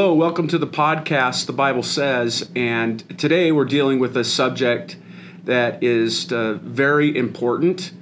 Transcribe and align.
Hello, 0.00 0.14
welcome 0.14 0.48
to 0.48 0.56
the 0.56 0.66
podcast, 0.66 1.44
The 1.44 1.52
Bible 1.52 1.82
Says. 1.82 2.50
And 2.56 3.06
today 3.18 3.52
we're 3.52 3.66
dealing 3.66 3.98
with 3.98 4.16
a 4.16 4.24
subject 4.24 4.96
that 5.44 5.84
is 5.84 6.32
uh, 6.32 6.54
very 6.54 7.14
important. 7.14 7.92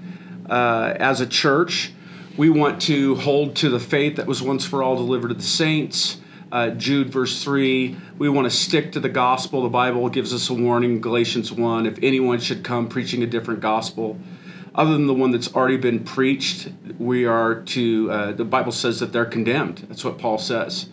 Uh, 0.49 0.95
as 1.01 1.21
a 1.21 1.27
church, 1.27 1.93
we 2.37 2.51
want 2.51 2.81
to 2.83 3.17
hold 3.17 3.57
to 3.57 3.69
the 3.69 3.81
faith 3.81 4.15
that 4.15 4.29
was 4.29 4.41
once 4.41 4.65
for 4.65 4.81
all 4.81 4.95
delivered 4.95 5.31
to 5.31 5.35
the 5.35 5.43
saints. 5.43 6.19
Uh, 6.53 6.71
Jude, 6.71 7.11
verse 7.11 7.43
3. 7.43 7.97
We 8.17 8.29
want 8.29 8.45
to 8.45 8.57
stick 8.57 8.93
to 8.93 9.01
the 9.01 9.09
gospel. 9.09 9.65
The 9.65 9.69
Bible 9.69 10.09
gives 10.09 10.33
us 10.33 10.51
a 10.51 10.55
warning, 10.55 11.01
Galatians 11.01 11.51
1. 11.51 11.85
If 11.85 11.99
anyone 12.01 12.39
should 12.39 12.63
come 12.63 12.89
preaching 12.89 13.25
a 13.25 13.27
different 13.27 13.59
gospel, 13.59 14.17
other 14.73 14.93
than 14.93 15.09
the 15.09 15.15
one 15.15 15.33
that's 15.33 15.53
already 15.53 15.79
been 15.79 16.05
preached, 16.05 16.69
we 16.97 17.25
are 17.25 17.63
to, 17.63 18.09
uh, 18.13 18.33
the 18.35 18.45
Bible 18.45 18.71
says 18.71 19.01
that 19.01 19.13
they're 19.13 19.25
condemned. 19.25 19.85
That's 19.89 20.05
what 20.05 20.17
Paul 20.17 20.39
says. 20.39 20.87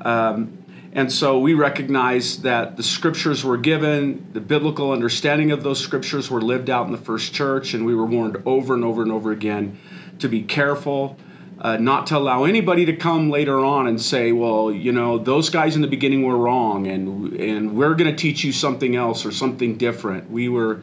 Um, 0.00 0.64
and 0.92 1.12
so 1.12 1.38
we 1.38 1.54
recognize 1.54 2.42
that 2.42 2.76
the 2.76 2.82
scriptures 2.82 3.44
were 3.44 3.58
given, 3.58 4.26
the 4.32 4.40
biblical 4.40 4.90
understanding 4.90 5.52
of 5.52 5.62
those 5.62 5.78
scriptures 5.78 6.30
were 6.30 6.40
lived 6.40 6.70
out 6.70 6.86
in 6.86 6.92
the 6.92 6.98
first 6.98 7.34
church, 7.34 7.74
and 7.74 7.84
we 7.84 7.94
were 7.94 8.06
warned 8.06 8.42
over 8.46 8.74
and 8.74 8.84
over 8.84 9.02
and 9.02 9.12
over 9.12 9.30
again 9.30 9.78
to 10.18 10.28
be 10.28 10.42
careful, 10.42 11.16
uh, 11.60 11.76
not 11.76 12.06
to 12.06 12.16
allow 12.16 12.44
anybody 12.44 12.86
to 12.86 12.96
come 12.96 13.30
later 13.30 13.60
on 13.60 13.86
and 13.86 14.00
say, 14.00 14.32
well, 14.32 14.72
you 14.72 14.90
know, 14.90 15.18
those 15.18 15.50
guys 15.50 15.76
in 15.76 15.82
the 15.82 15.88
beginning 15.88 16.22
were 16.22 16.38
wrong, 16.38 16.86
and, 16.86 17.34
and 17.34 17.76
we're 17.76 17.94
going 17.94 18.10
to 18.10 18.16
teach 18.16 18.42
you 18.42 18.52
something 18.52 18.96
else 18.96 19.26
or 19.26 19.30
something 19.30 19.76
different. 19.76 20.30
We 20.30 20.48
were 20.48 20.82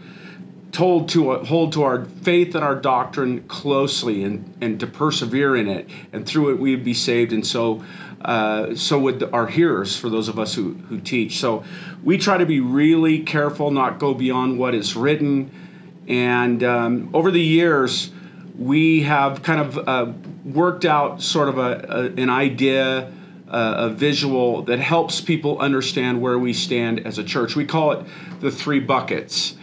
told 0.71 1.07
to 1.07 1.31
uh, 1.31 1.45
hold 1.45 1.71
to 1.71 1.83
our 1.83 2.03
faith 2.03 2.53
and 2.53 2.63
our 2.63 2.75
doctrine 2.75 3.41
closely 3.47 4.25
and, 4.25 4.53
and 4.59 4.79
to 4.81 4.85
persevere 4.85 5.55
in 5.55 5.67
it, 5.67 5.89
and 6.11 6.25
through 6.25 6.51
it 6.51 6.59
we 6.59 6.75
would 6.75 6.83
be 6.83 6.93
saved. 6.93 7.31
And 7.31 7.47
so 7.47 7.83
uh, 8.25 8.75
so 8.75 8.99
would 8.99 9.23
our 9.31 9.45
hearers 9.45 9.95
for 9.95 10.09
those 10.09 10.27
of 10.27 10.39
us 10.39 10.55
who, 10.55 10.73
who 10.89 10.99
teach. 10.99 11.39
So 11.39 11.63
we 12.03 12.17
try 12.17 12.37
to 12.37 12.45
be 12.45 12.59
really 12.59 13.19
careful, 13.19 13.69
not 13.69 13.99
go 13.99 14.15
beyond 14.15 14.57
what 14.57 14.73
is 14.73 14.95
written. 14.95 15.51
And 16.07 16.63
um, 16.63 17.11
over 17.13 17.29
the 17.29 17.41
years, 17.41 18.11
we 18.57 19.03
have 19.03 19.43
kind 19.43 19.61
of 19.61 19.87
uh, 19.87 20.11
worked 20.43 20.85
out 20.85 21.21
sort 21.21 21.49
of 21.49 21.59
a, 21.59 21.85
a 21.87 22.21
an 22.21 22.31
idea, 22.31 23.11
uh, 23.47 23.75
a 23.77 23.89
visual 23.89 24.63
that 24.63 24.79
helps 24.79 25.21
people 25.21 25.59
understand 25.59 26.19
where 26.19 26.39
we 26.39 26.51
stand 26.51 27.05
as 27.05 27.19
a 27.19 27.23
church. 27.23 27.55
We 27.55 27.65
call 27.65 27.91
it 27.91 28.07
the 28.39 28.49
three 28.49 28.79
buckets. 28.79 29.55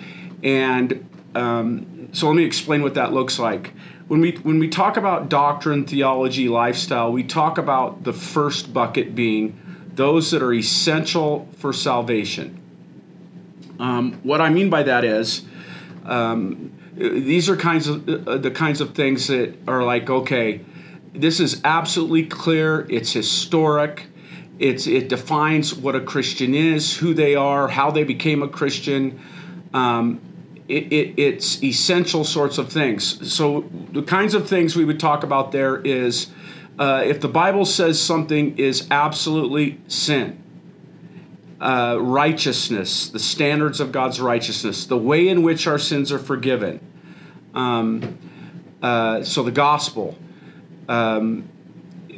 And 0.45 1.09
um, 1.35 2.11
so 2.13 2.29
let 2.29 2.37
me 2.37 2.45
explain 2.45 2.83
what 2.83 2.95
that 2.95 3.13
looks 3.13 3.41
like 3.41 3.73
when 4.13 4.21
we 4.21 4.33
when 4.43 4.59
we 4.59 4.69
talk 4.69 4.99
about 4.99 5.31
doctrine, 5.31 5.87
theology, 5.87 6.47
lifestyle, 6.47 7.11
we 7.11 7.23
talk 7.23 7.57
about 7.57 8.05
the 8.05 8.13
first 8.13 8.71
bucket 8.71 9.15
being 9.15 9.59
those 9.95 10.33
that 10.33 10.43
are 10.43 10.53
essential 10.53 11.49
for 11.57 11.73
salvation. 11.73 12.61
Um, 13.79 14.21
what 14.23 14.43
I 14.43 14.51
mean 14.51 14.69
by 14.69 14.83
that 14.83 15.07
is 15.07 15.47
um, 16.05 16.79
these 16.95 17.49
are 17.49 17.57
kinds 17.57 17.89
of 17.89 18.07
uh, 18.07 18.37
the 18.37 18.51
kinds 18.51 18.83
of 18.83 18.95
things 18.95 19.29
that 19.29 19.55
are 19.67 19.83
like 19.83 20.11
okay, 20.11 20.61
this 21.15 21.41
is 21.41 21.63
absolutely 21.65 22.27
clear. 22.27 22.87
It's 22.91 23.15
historic. 23.15 24.09
It's 24.59 24.87
it 24.87 25.09
defines 25.09 25.73
what 25.73 25.97
a 25.97 26.03
Christian 26.03 26.55
is, 26.55 26.99
who 26.99 27.15
they 27.15 27.35
are, 27.35 27.69
how 27.69 27.91
they 27.91 28.05
became 28.05 28.43
a 28.43 28.49
Christian. 28.49 29.19
Um, 29.73 30.21
it, 30.73 30.93
it, 30.93 31.15
it's 31.19 31.63
essential 31.63 32.25
sorts 32.25 32.57
of 32.57 32.73
things. 32.73 33.31
So 33.31 33.69
the 33.93 34.03
kinds 34.03 34.35
of 34.35 34.49
things 34.49 34.75
we 34.75 34.85
would 34.85 34.99
talk 34.99 35.23
about 35.23 35.53
there 35.53 35.77
is 35.81 36.29
uh, 36.79 37.03
if 37.05 37.21
the 37.21 37.29
Bible 37.29 37.67
says 37.67 38.01
something 38.01 38.57
is 38.59 38.89
absolutely 38.91 39.79
sin, 39.87 40.43
uh, 41.61 41.99
righteousness, 42.01 43.09
the 43.11 43.19
standards 43.19 43.81
of 43.81 43.93
God's 43.93 44.21
righteousness, 44.21 44.87
the 44.87 44.97
way 44.97 45.29
in 45.29 45.43
which 45.43 45.67
our 45.67 45.79
sins 45.79 46.11
are 46.11 46.19
forgiven. 46.19 46.81
Um, 47.55 48.19
uh, 48.83 49.23
so 49.23 49.43
the 49.43 49.53
gospel. 49.53 50.17
Um, 50.89 51.49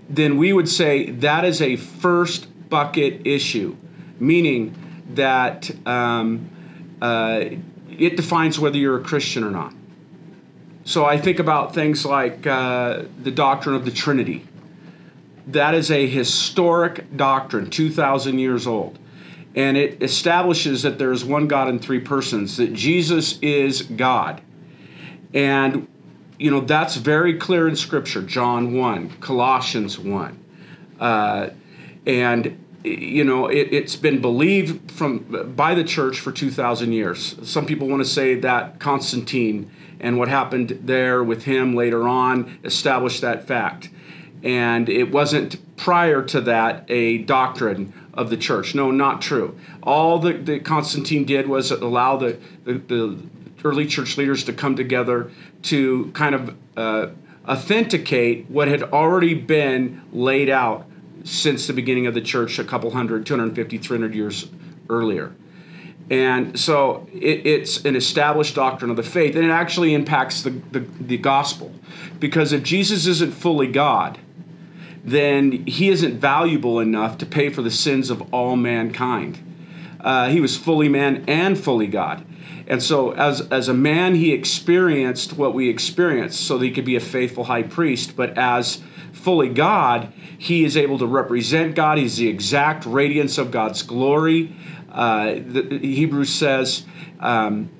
then 0.08 0.38
we 0.38 0.52
would 0.52 0.68
say 0.68 1.10
that 1.10 1.44
is 1.44 1.60
a 1.60 1.76
first 1.76 2.46
bucket 2.70 3.26
issue, 3.26 3.76
meaning 4.20 4.74
that 5.14 5.70
um, 5.86 6.48
uh, 7.02 7.44
it 7.98 8.16
defines 8.16 8.58
whether 8.58 8.76
you're 8.76 8.98
a 8.98 9.04
Christian 9.04 9.44
or 9.44 9.50
not. 9.50 9.74
So 10.84 11.04
I 11.04 11.18
think 11.18 11.38
about 11.38 11.74
things 11.74 12.04
like 12.04 12.46
uh, 12.46 13.04
the 13.22 13.30
doctrine 13.30 13.74
of 13.74 13.84
the 13.84 13.90
Trinity. 13.90 14.46
That 15.46 15.74
is 15.74 15.90
a 15.90 16.06
historic 16.06 17.16
doctrine, 17.16 17.70
2,000 17.70 18.38
years 18.38 18.66
old. 18.66 18.98
And 19.54 19.76
it 19.76 20.02
establishes 20.02 20.82
that 20.82 20.98
there 20.98 21.12
is 21.12 21.24
one 21.24 21.46
God 21.46 21.68
in 21.68 21.78
three 21.78 22.00
persons, 22.00 22.56
that 22.56 22.74
Jesus 22.74 23.38
is 23.40 23.82
God. 23.82 24.42
And, 25.32 25.88
you 26.38 26.50
know, 26.50 26.60
that's 26.60 26.96
very 26.96 27.38
clear 27.38 27.68
in 27.68 27.76
Scripture 27.76 28.22
John 28.22 28.74
1, 28.74 29.18
Colossians 29.20 29.98
1. 29.98 30.44
Uh, 31.00 31.50
and 32.06 32.63
you 32.84 33.24
know 33.24 33.46
it, 33.46 33.72
has 33.72 33.96
been 33.96 34.20
believed 34.20 34.90
from 34.92 35.54
by 35.56 35.74
the 35.74 35.84
church 35.84 36.20
for 36.20 36.30
2000 36.30 36.92
years. 36.92 37.36
Some 37.42 37.66
people 37.66 37.88
want 37.88 38.04
to 38.04 38.08
say 38.08 38.34
that 38.36 38.78
constantine 38.78 39.70
and 40.00 40.18
what 40.18 40.28
happened 40.28 40.78
there 40.82 41.24
with 41.24 41.44
him 41.44 41.74
later 41.74 42.06
on 42.06 42.58
established 42.62 43.22
that 43.22 43.46
fact. 43.46 43.88
And 44.42 44.90
it 44.90 45.10
wasn't 45.10 45.76
prior 45.76 46.22
to 46.24 46.42
that 46.42 46.84
a 46.88 47.18
doctrine 47.18 47.94
of 48.12 48.28
the 48.28 48.36
church. 48.36 48.74
No 48.74 48.90
not 48.90 49.22
true. 49.22 49.58
All 49.82 50.18
that, 50.18 50.64
constantine 50.64 51.24
did 51.24 51.48
was 51.48 51.70
allow 51.70 52.18
the, 52.18 52.38
the, 52.64 52.74
the, 52.74 53.18
early 53.64 53.86
church 53.86 54.18
leaders 54.18 54.44
to 54.44 54.52
come 54.52 54.76
together 54.76 55.30
to 55.62 56.10
kind 56.12 56.34
of 56.34 56.54
uh, 56.76 57.06
authenticate 57.48 58.44
what 58.50 58.68
had 58.68 58.82
already 58.82 59.32
been 59.32 60.02
laid 60.12 60.50
out 60.50 60.86
since 61.24 61.66
the 61.66 61.72
beginning 61.72 62.06
of 62.06 62.14
the 62.14 62.20
church 62.20 62.58
a 62.58 62.64
couple 62.64 62.90
hundred, 62.90 63.26
250, 63.26 63.78
300 63.78 64.14
years 64.14 64.48
earlier. 64.88 65.32
And 66.10 66.58
so 66.58 67.08
it, 67.12 67.46
it's 67.46 67.84
an 67.84 67.96
established 67.96 68.54
doctrine 68.54 68.90
of 68.90 68.96
the 68.96 69.02
faith, 69.02 69.34
and 69.34 69.44
it 69.44 69.50
actually 69.50 69.94
impacts 69.94 70.42
the, 70.42 70.50
the, 70.50 70.80
the, 70.80 71.16
gospel. 71.16 71.72
Because 72.20 72.52
if 72.52 72.62
Jesus 72.62 73.06
isn't 73.06 73.32
fully 73.32 73.68
God, 73.68 74.18
then 75.02 75.66
he 75.66 75.88
isn't 75.88 76.18
valuable 76.18 76.78
enough 76.78 77.18
to 77.18 77.26
pay 77.26 77.48
for 77.48 77.62
the 77.62 77.70
sins 77.70 78.10
of 78.10 78.34
all 78.34 78.56
mankind. 78.56 79.38
Uh, 80.00 80.28
he 80.28 80.40
was 80.40 80.56
fully 80.56 80.88
man 80.90 81.24
and 81.26 81.58
fully 81.58 81.86
God. 81.86 82.24
And 82.66 82.82
so, 82.82 83.12
as, 83.12 83.42
as 83.48 83.68
a 83.68 83.74
man, 83.74 84.14
he 84.14 84.32
experienced 84.32 85.34
what 85.34 85.54
we 85.54 85.68
experienced 85.68 86.46
so 86.46 86.58
that 86.58 86.64
he 86.64 86.70
could 86.70 86.84
be 86.84 86.96
a 86.96 87.00
faithful 87.00 87.44
high 87.44 87.62
priest. 87.62 88.16
But 88.16 88.36
as 88.38 88.82
fully 89.14 89.48
God, 89.48 90.12
he 90.38 90.64
is 90.64 90.76
able 90.76 90.98
to 90.98 91.06
represent 91.06 91.74
God. 91.74 91.98
He's 91.98 92.16
the 92.16 92.28
exact 92.28 92.84
radiance 92.84 93.38
of 93.38 93.50
God's 93.50 93.82
glory. 93.82 94.54
Uh, 94.92 95.36
the, 95.46 95.78
Hebrews 95.80 96.32
says, 96.32 96.84
um, 97.20 97.70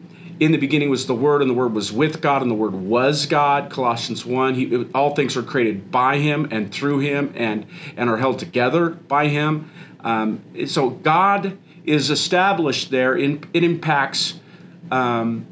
in 0.41 0.51
the 0.51 0.59
beginning 0.59 0.91
was 0.91 1.07
the 1.07 1.15
Word, 1.15 1.43
and 1.43 1.51
the 1.51 1.55
Word 1.55 1.75
was 1.75 1.93
with 1.93 2.21
God, 2.21 2.43
and 2.43 2.51
the 2.51 2.57
Word 2.57 2.75
was 2.75 3.27
God. 3.27 3.71
Colossians 3.71 4.27
1. 4.27 4.55
He, 4.55 4.85
all 4.95 5.15
things 5.15 5.37
are 5.37 5.43
created 5.43 5.93
by 5.93 6.19
Him 6.19 6.49
and 6.51 6.73
through 6.73 7.01
Him 7.01 7.33
and, 7.37 7.67
and 7.97 8.11
are 8.11 8.17
held 8.17 8.39
together 8.41 8.91
by 8.91 9.29
Him. 9.29 9.71
Um, 10.01 10.43
so 10.67 10.91
God 10.91 11.57
is 11.85 12.11
established 12.11 12.91
there. 12.91 13.17
In, 13.17 13.45
it 13.53 13.63
impacts 13.63 14.41
um, 14.91 15.47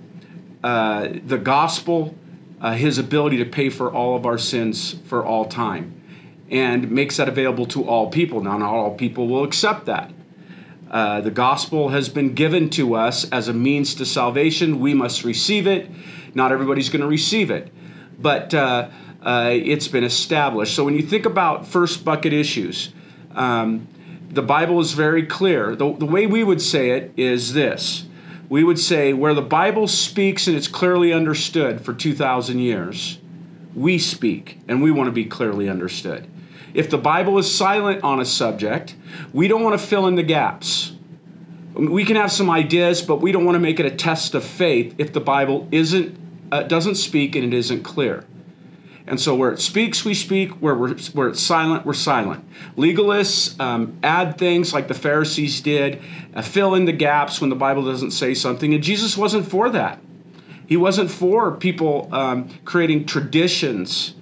uh, 0.64 1.10
the 1.26 1.38
gospel, 1.38 2.16
uh, 2.62 2.72
His 2.72 2.96
ability 2.96 3.36
to 3.38 3.44
pay 3.44 3.68
for 3.68 3.92
all 3.92 4.16
of 4.16 4.24
our 4.24 4.38
sins 4.38 4.96
for 5.06 5.22
all 5.22 5.44
time 5.44 6.00
and 6.50 6.90
makes 6.90 7.16
that 7.16 7.28
available 7.28 7.66
to 7.66 7.84
all 7.84 8.10
people. 8.10 8.40
Now, 8.42 8.56
not 8.56 8.72
all 8.72 8.94
people 8.94 9.26
will 9.26 9.44
accept 9.44 9.86
that. 9.86 10.10
Uh, 10.90 11.22
the 11.22 11.30
gospel 11.30 11.88
has 11.88 12.10
been 12.10 12.34
given 12.34 12.68
to 12.68 12.94
us 12.94 13.28
as 13.30 13.48
a 13.48 13.52
means 13.52 13.94
to 13.94 14.04
salvation. 14.04 14.78
We 14.78 14.92
must 14.92 15.24
receive 15.24 15.66
it. 15.66 15.90
Not 16.34 16.52
everybody's 16.52 16.90
going 16.90 17.00
to 17.00 17.08
receive 17.08 17.50
it, 17.50 17.72
but 18.18 18.52
uh, 18.52 18.90
uh, 19.22 19.50
it's 19.52 19.88
been 19.88 20.04
established. 20.04 20.74
So 20.74 20.84
when 20.84 20.94
you 20.94 21.02
think 21.02 21.24
about 21.24 21.66
first 21.66 22.04
bucket 22.04 22.34
issues, 22.34 22.92
um, 23.34 23.88
the 24.28 24.42
Bible 24.42 24.80
is 24.80 24.92
very 24.92 25.24
clear. 25.24 25.74
The, 25.74 25.94
the 25.94 26.06
way 26.06 26.26
we 26.26 26.44
would 26.44 26.60
say 26.60 26.90
it 26.90 27.12
is 27.16 27.54
this 27.54 28.04
we 28.52 28.62
would 28.62 28.78
say, 28.78 29.14
where 29.14 29.32
the 29.32 29.40
Bible 29.40 29.88
speaks 29.88 30.46
and 30.46 30.54
it's 30.54 30.68
clearly 30.68 31.10
understood 31.10 31.80
for 31.80 31.94
2,000 31.94 32.58
years, 32.58 33.18
we 33.74 33.96
speak 33.96 34.58
and 34.68 34.82
we 34.82 34.90
want 34.90 35.08
to 35.08 35.10
be 35.10 35.24
clearly 35.24 35.70
understood. 35.70 36.28
If 36.74 36.90
the 36.90 36.98
Bible 36.98 37.38
is 37.38 37.50
silent 37.50 38.04
on 38.04 38.20
a 38.20 38.26
subject, 38.26 38.94
we 39.32 39.48
don't 39.48 39.62
want 39.62 39.80
to 39.80 39.86
fill 39.86 40.06
in 40.06 40.16
the 40.16 40.22
gaps. 40.22 40.92
We 41.72 42.04
can 42.04 42.16
have 42.16 42.30
some 42.30 42.50
ideas, 42.50 43.00
but 43.00 43.22
we 43.22 43.32
don't 43.32 43.46
want 43.46 43.54
to 43.54 43.58
make 43.58 43.80
it 43.80 43.86
a 43.86 43.90
test 43.90 44.34
of 44.34 44.44
faith 44.44 44.96
if 44.98 45.14
the 45.14 45.20
Bible 45.20 45.66
isn't 45.72 46.18
uh, 46.52 46.64
doesn't 46.64 46.96
speak 46.96 47.34
and 47.34 47.46
it 47.46 47.56
isn't 47.56 47.84
clear. 47.84 48.26
And 49.12 49.20
so 49.20 49.34
where 49.34 49.52
it 49.52 49.60
speaks, 49.60 50.06
we 50.06 50.14
speak. 50.14 50.52
Where, 50.52 50.74
we're, 50.74 50.94
where 51.12 51.28
it's 51.28 51.42
silent, 51.42 51.84
we're 51.84 51.92
silent. 51.92 52.46
Legalists 52.78 53.60
um, 53.60 53.98
add 54.02 54.38
things 54.38 54.72
like 54.72 54.88
the 54.88 54.94
Pharisees 54.94 55.60
did, 55.60 56.00
uh, 56.32 56.40
fill 56.40 56.74
in 56.74 56.86
the 56.86 56.92
gaps 56.92 57.38
when 57.38 57.50
the 57.50 57.56
Bible 57.56 57.84
doesn't 57.84 58.12
say 58.12 58.32
something. 58.32 58.72
And 58.72 58.82
Jesus 58.82 59.14
wasn't 59.14 59.46
for 59.46 59.68
that. 59.68 60.00
He 60.66 60.78
wasn't 60.78 61.10
for 61.10 61.54
people 61.54 62.08
um, 62.10 62.48
creating 62.64 63.04
traditions 63.04 64.14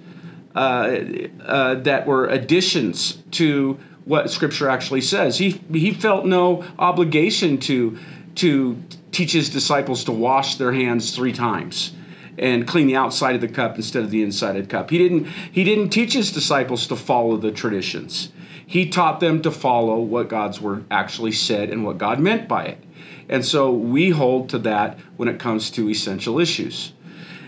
uh, 0.55 0.97
uh, 1.39 1.75
that 1.75 2.05
were 2.05 2.27
additions 2.27 3.13
to 3.31 3.79
what 4.03 4.29
Scripture 4.29 4.67
actually 4.67 4.99
says. 4.99 5.37
He, 5.37 5.51
he 5.71 5.93
felt 5.93 6.25
no 6.25 6.65
obligation 6.77 7.59
to, 7.59 7.97
to 8.35 8.83
teach 9.13 9.31
his 9.31 9.49
disciples 9.49 10.03
to 10.03 10.11
wash 10.11 10.55
their 10.55 10.73
hands 10.73 11.15
three 11.15 11.31
times 11.31 11.93
and 12.37 12.67
clean 12.67 12.87
the 12.87 12.95
outside 12.95 13.35
of 13.35 13.41
the 13.41 13.47
cup 13.47 13.75
instead 13.75 14.03
of 14.03 14.11
the 14.11 14.23
inside 14.23 14.55
of 14.55 14.63
the 14.63 14.71
cup. 14.71 14.89
He 14.89 14.97
didn't, 14.97 15.25
he 15.25 15.63
didn't 15.63 15.89
teach 15.89 16.13
his 16.13 16.31
disciples 16.31 16.87
to 16.87 16.95
follow 16.95 17.37
the 17.37 17.51
traditions. 17.51 18.31
He 18.65 18.89
taught 18.89 19.19
them 19.19 19.41
to 19.41 19.51
follow 19.51 19.99
what 19.99 20.29
God's 20.29 20.61
word 20.61 20.85
actually 20.89 21.33
said 21.33 21.69
and 21.69 21.85
what 21.85 21.97
God 21.97 22.19
meant 22.19 22.47
by 22.47 22.65
it. 22.65 22.83
And 23.27 23.45
so 23.45 23.71
we 23.71 24.09
hold 24.09 24.49
to 24.49 24.59
that 24.59 24.97
when 25.17 25.27
it 25.27 25.39
comes 25.39 25.69
to 25.71 25.89
essential 25.89 26.39
issues. 26.39 26.93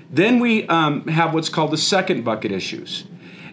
Then 0.10 0.40
we 0.40 0.68
um, 0.68 1.08
have 1.08 1.34
what's 1.34 1.50
called 1.50 1.72
the 1.72 1.78
second 1.78 2.24
bucket 2.24 2.52
issues. 2.52 3.06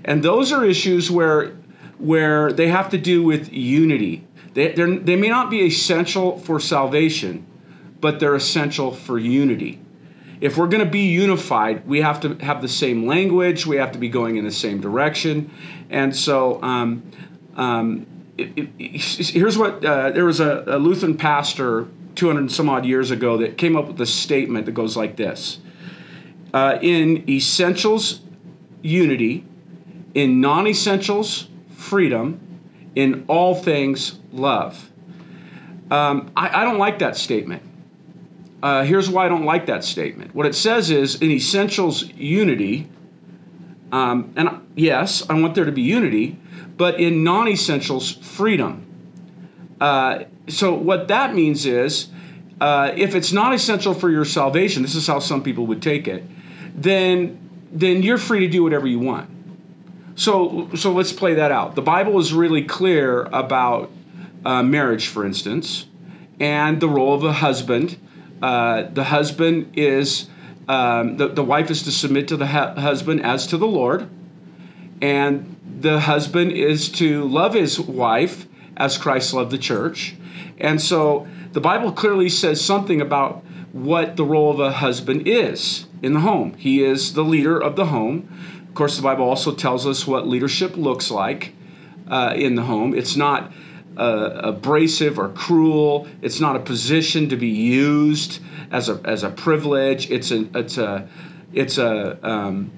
And 0.04 0.22
those 0.22 0.52
are 0.52 0.64
issues 0.64 1.10
where, 1.10 1.56
where 1.98 2.52
they 2.52 2.68
have 2.68 2.90
to 2.90 2.98
do 2.98 3.22
with 3.22 3.52
unity. 3.52 4.26
They, 4.54 4.72
they 4.72 5.16
may 5.16 5.28
not 5.28 5.48
be 5.48 5.60
essential 5.60 6.38
for 6.38 6.58
salvation, 6.58 7.46
but 8.00 8.18
they're 8.18 8.34
essential 8.34 8.92
for 8.92 9.18
unity 9.18 9.80
if 10.40 10.56
we're 10.56 10.68
going 10.68 10.84
to 10.84 10.90
be 10.90 11.06
unified, 11.06 11.86
we 11.86 12.00
have 12.00 12.20
to 12.20 12.34
have 12.36 12.62
the 12.62 12.68
same 12.68 13.06
language. 13.06 13.66
We 13.66 13.76
have 13.76 13.92
to 13.92 13.98
be 13.98 14.08
going 14.08 14.36
in 14.36 14.44
the 14.44 14.52
same 14.52 14.80
direction. 14.80 15.50
And 15.90 16.16
so, 16.16 16.62
um, 16.62 17.02
um, 17.56 18.06
it, 18.38 18.70
it, 18.78 19.00
here's 19.00 19.58
what 19.58 19.84
uh, 19.84 20.10
there 20.10 20.24
was 20.24 20.40
a, 20.40 20.64
a, 20.66 20.78
Lutheran 20.78 21.16
pastor 21.16 21.88
200 22.14 22.50
some 22.50 22.70
odd 22.70 22.86
years 22.86 23.10
ago 23.10 23.36
that 23.38 23.58
came 23.58 23.76
up 23.76 23.88
with 23.88 24.00
a 24.00 24.06
statement 24.06 24.64
that 24.66 24.72
goes 24.72 24.96
like 24.96 25.16
this 25.16 25.58
uh, 26.54 26.78
In 26.80 27.28
essentials, 27.28 28.20
unity, 28.80 29.44
in 30.14 30.40
non 30.40 30.66
essentials, 30.66 31.48
freedom, 31.76 32.40
in 32.94 33.24
all 33.28 33.54
things, 33.54 34.18
love. 34.32 34.90
Um, 35.90 36.30
I, 36.34 36.62
I 36.62 36.64
don't 36.64 36.78
like 36.78 37.00
that 37.00 37.16
statement. 37.16 37.62
Uh, 38.62 38.84
here's 38.84 39.08
why 39.08 39.26
I 39.26 39.28
don't 39.28 39.44
like 39.44 39.66
that 39.66 39.84
statement. 39.84 40.34
What 40.34 40.46
it 40.46 40.54
says 40.54 40.90
is 40.90 41.20
in 41.20 41.30
essentials, 41.30 42.04
unity. 42.14 42.88
Um, 43.90 44.32
and 44.36 44.66
yes, 44.74 45.28
I 45.30 45.34
want 45.40 45.54
there 45.54 45.64
to 45.64 45.72
be 45.72 45.82
unity, 45.82 46.38
but 46.76 47.00
in 47.00 47.24
non 47.24 47.48
essentials, 47.48 48.12
freedom. 48.12 48.86
Uh, 49.80 50.24
so, 50.46 50.74
what 50.74 51.08
that 51.08 51.34
means 51.34 51.64
is 51.64 52.08
uh, 52.60 52.92
if 52.94 53.14
it's 53.14 53.32
not 53.32 53.54
essential 53.54 53.94
for 53.94 54.10
your 54.10 54.24
salvation, 54.24 54.82
this 54.82 54.94
is 54.94 55.06
how 55.06 55.18
some 55.18 55.42
people 55.42 55.66
would 55.66 55.80
take 55.80 56.06
it, 56.06 56.22
then, 56.74 57.38
then 57.72 58.02
you're 58.02 58.18
free 58.18 58.40
to 58.40 58.48
do 58.48 58.62
whatever 58.62 58.86
you 58.86 58.98
want. 58.98 59.30
So, 60.16 60.68
so 60.74 60.92
let's 60.92 61.12
play 61.12 61.34
that 61.34 61.50
out. 61.50 61.74
The 61.74 61.82
Bible 61.82 62.18
is 62.18 62.34
really 62.34 62.62
clear 62.62 63.22
about 63.32 63.90
uh, 64.44 64.62
marriage, 64.62 65.06
for 65.06 65.24
instance, 65.24 65.86
and 66.38 66.80
the 66.80 66.88
role 66.88 67.14
of 67.14 67.24
a 67.24 67.32
husband 67.32 67.96
uh, 68.42 68.82
the 68.82 69.04
husband 69.04 69.72
is, 69.76 70.28
um, 70.68 71.16
the, 71.16 71.28
the 71.28 71.44
wife 71.44 71.70
is 71.70 71.82
to 71.84 71.90
submit 71.90 72.28
to 72.28 72.36
the 72.36 72.46
husband 72.46 73.22
as 73.22 73.46
to 73.48 73.56
the 73.56 73.66
Lord, 73.66 74.08
and 75.02 75.56
the 75.80 76.00
husband 76.00 76.52
is 76.52 76.88
to 76.92 77.24
love 77.24 77.54
his 77.54 77.80
wife 77.80 78.46
as 78.76 78.98
Christ 78.98 79.34
loved 79.34 79.50
the 79.50 79.58
church. 79.58 80.14
And 80.58 80.80
so 80.80 81.26
the 81.52 81.60
Bible 81.60 81.92
clearly 81.92 82.28
says 82.28 82.62
something 82.64 83.00
about 83.00 83.44
what 83.72 84.16
the 84.16 84.24
role 84.24 84.50
of 84.50 84.60
a 84.60 84.72
husband 84.72 85.26
is 85.26 85.86
in 86.02 86.12
the 86.12 86.20
home. 86.20 86.54
He 86.54 86.82
is 86.82 87.14
the 87.14 87.24
leader 87.24 87.58
of 87.58 87.76
the 87.76 87.86
home. 87.86 88.28
Of 88.68 88.74
course, 88.74 88.96
the 88.96 89.02
Bible 89.02 89.24
also 89.24 89.54
tells 89.54 89.86
us 89.86 90.06
what 90.06 90.26
leadership 90.26 90.76
looks 90.76 91.10
like 91.10 91.54
uh, 92.08 92.34
in 92.36 92.54
the 92.56 92.62
home. 92.62 92.94
It's 92.94 93.16
not 93.16 93.52
uh, 94.00 94.40
abrasive 94.44 95.18
or 95.18 95.28
cruel. 95.28 96.08
It's 96.22 96.40
not 96.40 96.56
a 96.56 96.60
position 96.60 97.28
to 97.28 97.36
be 97.36 97.48
used 97.48 98.40
as 98.70 98.88
a 98.88 99.00
as 99.04 99.22
a 99.22 99.30
privilege. 99.30 100.10
It's 100.10 100.30
a 100.30 100.48
it's 100.54 100.78
a 100.78 101.08
it's 101.52 101.78
a 101.78 102.18
um, 102.26 102.72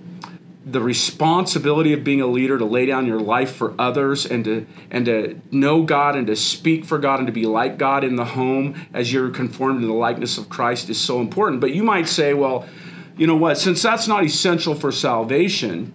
the 0.65 0.81
responsibility 0.81 1.93
of 1.93 2.03
being 2.03 2.21
a 2.21 2.27
leader 2.27 2.59
to 2.59 2.65
lay 2.65 2.87
down 2.87 3.07
your 3.07 3.21
life 3.21 3.55
for 3.55 3.75
others 3.79 4.27
and 4.27 4.45
to 4.45 4.67
and 4.91 5.07
to 5.07 5.41
know 5.53 5.85
God 5.85 6.17
and 6.17 6.27
to 6.27 6.35
speak 6.35 6.85
for 6.85 6.99
God 6.99 7.21
and 7.21 7.27
to 7.29 7.33
be 7.33 7.47
like 7.47 7.79
God 7.79 8.03
in 8.03 8.17
the 8.17 8.25
home 8.25 8.75
as 8.93 9.13
you're 9.13 9.31
conformed 9.31 9.81
to 9.81 9.87
the 9.87 9.93
likeness 9.93 10.39
of 10.39 10.49
Christ 10.49 10.91
is 10.91 11.01
so 11.01 11.21
important. 11.21 11.61
But 11.61 11.73
you 11.73 11.85
might 11.85 12.09
say, 12.09 12.35
well, 12.35 12.67
you 13.17 13.29
know 13.29 13.37
what? 13.37 13.59
Since 13.59 13.83
that's 13.83 14.09
not 14.09 14.25
essential 14.25 14.75
for 14.75 14.91
salvation, 14.91 15.95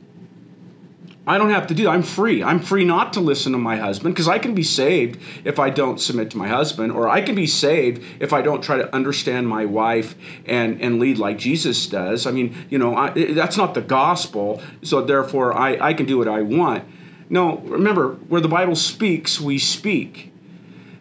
I 1.28 1.38
don't 1.38 1.50
have 1.50 1.68
to 1.68 1.74
do 1.74 1.84
that. 1.84 1.90
I'm 1.90 2.04
free. 2.04 2.42
I'm 2.42 2.60
free 2.60 2.86
not 2.86 3.12
to 3.14 3.20
listen 3.20 3.52
to 3.52 3.58
my 3.58 3.76
husband 3.76 4.16
because 4.16 4.30
I 4.30 4.40
can 4.40 4.56
be 4.56 4.64
saved 4.64 5.20
if 5.44 5.60
I 5.60 5.70
don't 5.70 6.00
submit 6.00 6.32
to 6.32 6.38
my 6.38 6.48
husband, 6.48 6.94
or 6.94 7.10
I 7.10 7.20
can 7.22 7.36
be 7.36 7.46
saved 7.46 8.02
if 8.22 8.32
I 8.32 8.42
don't 8.42 8.64
try 8.64 8.78
to 8.78 8.96
understand 8.96 9.46
my 9.46 9.66
wife 9.66 10.16
and, 10.46 10.82
and 10.82 11.00
lead 11.00 11.18
like 11.18 11.38
Jesus 11.38 11.86
does. 11.88 12.26
I 12.26 12.32
mean, 12.32 12.56
you 12.70 12.78
know, 12.78 12.96
I, 12.96 13.10
that's 13.34 13.58
not 13.58 13.74
the 13.74 13.82
gospel, 13.82 14.62
so 14.84 15.02
therefore 15.02 15.54
I, 15.54 15.78
I 15.90 15.94
can 15.94 16.06
do 16.06 16.18
what 16.18 16.30
I 16.30 16.44
want. 16.44 16.86
No, 17.30 17.58
remember, 17.58 18.14
where 18.30 18.40
the 18.40 18.48
Bible 18.48 18.76
speaks, 18.76 19.42
we 19.42 19.60
speak. 19.60 20.32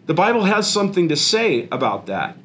The 0.07 0.13
Bible 0.13 0.43
has 0.43 0.69
something 0.69 1.07
to 1.07 1.15
say 1.15 1.69
about 1.71 2.07
that, 2.07 2.37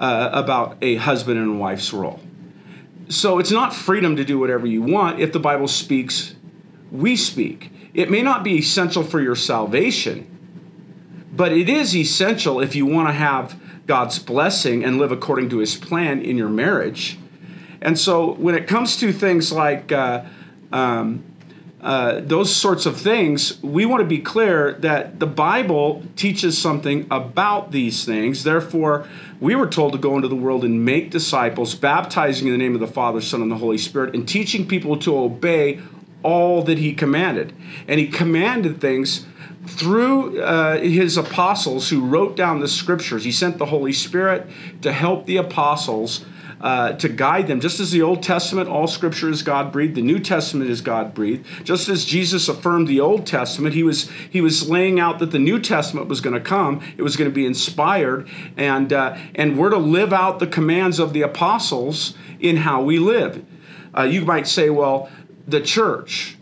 uh, 0.00 0.30
about 0.32 0.78
a 0.82 0.96
husband 0.96 1.38
and 1.38 1.60
wife's 1.60 1.92
role. 1.92 2.18
So 3.08 3.38
it's 3.38 3.52
not 3.52 3.72
freedom 3.72 4.16
to 4.16 4.24
do 4.24 4.40
whatever 4.40 4.66
you 4.66 4.82
want 4.82 5.20
if 5.20 5.32
the 5.32 5.38
Bible 5.38 5.68
speaks 5.68 6.35
we 6.90 7.16
speak. 7.16 7.70
It 7.94 8.10
may 8.10 8.22
not 8.22 8.44
be 8.44 8.58
essential 8.58 9.02
for 9.02 9.20
your 9.20 9.36
salvation, 9.36 10.26
but 11.32 11.52
it 11.52 11.68
is 11.68 11.94
essential 11.94 12.60
if 12.60 12.74
you 12.74 12.86
want 12.86 13.08
to 13.08 13.12
have 13.12 13.58
God's 13.86 14.18
blessing 14.18 14.84
and 14.84 14.98
live 14.98 15.12
according 15.12 15.50
to 15.50 15.58
his 15.58 15.76
plan 15.76 16.20
in 16.20 16.36
your 16.36 16.48
marriage. 16.48 17.18
And 17.80 17.98
so 17.98 18.32
when 18.34 18.54
it 18.54 18.66
comes 18.66 18.96
to 18.98 19.12
things 19.12 19.52
like 19.52 19.92
uh, 19.92 20.24
um, 20.72 21.24
uh, 21.80 22.20
those 22.20 22.54
sorts 22.54 22.84
of 22.86 23.00
things, 23.00 23.62
we 23.62 23.86
want 23.86 24.00
to 24.00 24.06
be 24.08 24.18
clear 24.18 24.72
that 24.80 25.20
the 25.20 25.26
Bible 25.26 26.02
teaches 26.16 26.58
something 26.58 27.06
about 27.10 27.70
these 27.70 28.04
things. 28.04 28.42
Therefore, 28.42 29.06
we 29.40 29.54
were 29.54 29.68
told 29.68 29.92
to 29.92 29.98
go 29.98 30.16
into 30.16 30.26
the 30.26 30.34
world 30.34 30.64
and 30.64 30.84
make 30.84 31.10
disciples, 31.10 31.74
baptizing 31.74 32.48
in 32.48 32.52
the 32.52 32.58
name 32.58 32.74
of 32.74 32.80
the 32.80 32.86
Father, 32.86 33.20
Son, 33.20 33.40
and 33.40 33.50
the 33.50 33.56
Holy 33.56 33.78
Spirit, 33.78 34.14
and 34.14 34.26
teaching 34.26 34.66
people 34.66 34.98
to 34.98 35.16
obey 35.16 35.80
all 36.26 36.62
that 36.64 36.76
he 36.76 36.92
commanded. 36.92 37.54
And 37.86 38.00
he 38.00 38.08
commanded 38.08 38.80
things 38.80 39.24
through 39.66 40.42
uh, 40.42 40.78
his 40.78 41.16
apostles 41.16 41.88
who 41.88 42.04
wrote 42.04 42.36
down 42.36 42.58
the 42.58 42.68
scriptures. 42.68 43.22
He 43.22 43.30
sent 43.30 43.58
the 43.58 43.66
Holy 43.66 43.92
Spirit 43.92 44.48
to 44.82 44.92
help 44.92 45.26
the 45.26 45.36
apostles. 45.36 46.24
Uh, 46.58 46.94
to 46.94 47.10
guide 47.10 47.46
them. 47.46 47.60
Just 47.60 47.80
as 47.80 47.90
the 47.90 48.00
Old 48.00 48.22
Testament, 48.22 48.66
all 48.66 48.86
scripture 48.86 49.28
is 49.28 49.42
God 49.42 49.70
breathed, 49.70 49.94
the 49.94 50.00
New 50.00 50.18
Testament 50.18 50.70
is 50.70 50.80
God 50.80 51.12
breathed. 51.12 51.46
Just 51.64 51.90
as 51.90 52.06
Jesus 52.06 52.48
affirmed 52.48 52.88
the 52.88 52.98
Old 52.98 53.26
Testament, 53.26 53.74
he 53.74 53.82
was, 53.82 54.08
he 54.30 54.40
was 54.40 54.66
laying 54.66 54.98
out 54.98 55.18
that 55.18 55.32
the 55.32 55.38
New 55.38 55.60
Testament 55.60 56.08
was 56.08 56.22
going 56.22 56.32
to 56.32 56.40
come, 56.40 56.80
it 56.96 57.02
was 57.02 57.14
going 57.14 57.30
to 57.30 57.34
be 57.34 57.44
inspired, 57.44 58.26
and, 58.56 58.90
uh, 58.90 59.18
and 59.34 59.58
we're 59.58 59.68
to 59.68 59.76
live 59.76 60.14
out 60.14 60.38
the 60.38 60.46
commands 60.46 60.98
of 60.98 61.12
the 61.12 61.20
apostles 61.20 62.14
in 62.40 62.56
how 62.56 62.82
we 62.82 62.98
live. 62.98 63.44
Uh, 63.94 64.04
you 64.04 64.24
might 64.24 64.46
say, 64.46 64.70
well, 64.70 65.10
the 65.46 65.60
church. 65.60 66.36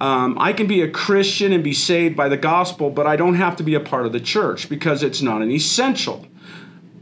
Um, 0.00 0.36
I 0.38 0.52
can 0.52 0.66
be 0.66 0.82
a 0.82 0.90
Christian 0.90 1.52
and 1.52 1.62
be 1.62 1.72
saved 1.72 2.16
by 2.16 2.28
the 2.28 2.36
gospel, 2.36 2.90
but 2.90 3.06
I 3.06 3.14
don't 3.14 3.36
have 3.36 3.56
to 3.56 3.62
be 3.62 3.74
a 3.74 3.80
part 3.80 4.04
of 4.04 4.12
the 4.12 4.20
church 4.20 4.68
because 4.68 5.04
it's 5.04 5.22
not 5.22 5.42
an 5.42 5.50
essential. 5.50 6.26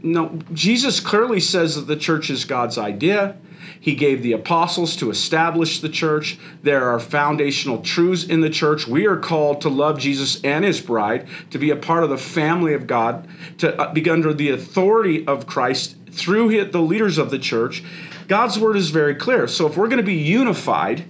No, 0.03 0.39
Jesus 0.53 0.99
clearly 0.99 1.39
says 1.39 1.75
that 1.75 1.87
the 1.87 1.95
church 1.95 2.29
is 2.29 2.45
God's 2.45 2.77
idea. 2.77 3.37
He 3.79 3.95
gave 3.95 4.21
the 4.21 4.33
apostles 4.33 4.95
to 4.97 5.09
establish 5.09 5.79
the 5.79 5.89
church. 5.89 6.37
There 6.61 6.87
are 6.87 6.99
foundational 6.99 7.81
truths 7.81 8.23
in 8.23 8.41
the 8.41 8.49
church. 8.49 8.87
We 8.87 9.07
are 9.07 9.17
called 9.17 9.61
to 9.61 9.69
love 9.69 9.97
Jesus 9.97 10.39
and 10.43 10.63
his 10.63 10.79
bride, 10.79 11.27
to 11.49 11.57
be 11.57 11.71
a 11.71 11.75
part 11.75 12.03
of 12.03 12.11
the 12.11 12.17
family 12.17 12.75
of 12.75 12.85
God, 12.85 13.27
to 13.57 13.75
uh, 13.81 13.91
be 13.91 14.07
under 14.07 14.33
the 14.33 14.51
authority 14.51 15.25
of 15.25 15.47
Christ 15.47 15.95
through 16.11 16.65
the 16.65 16.81
leaders 16.81 17.17
of 17.17 17.31
the 17.31 17.39
church. 17.39 17.83
God's 18.27 18.59
word 18.59 18.75
is 18.75 18.91
very 18.91 19.15
clear. 19.15 19.47
So 19.47 19.65
if 19.65 19.75
we're 19.75 19.87
going 19.87 19.97
to 19.97 20.03
be 20.03 20.13
unified, 20.13 21.03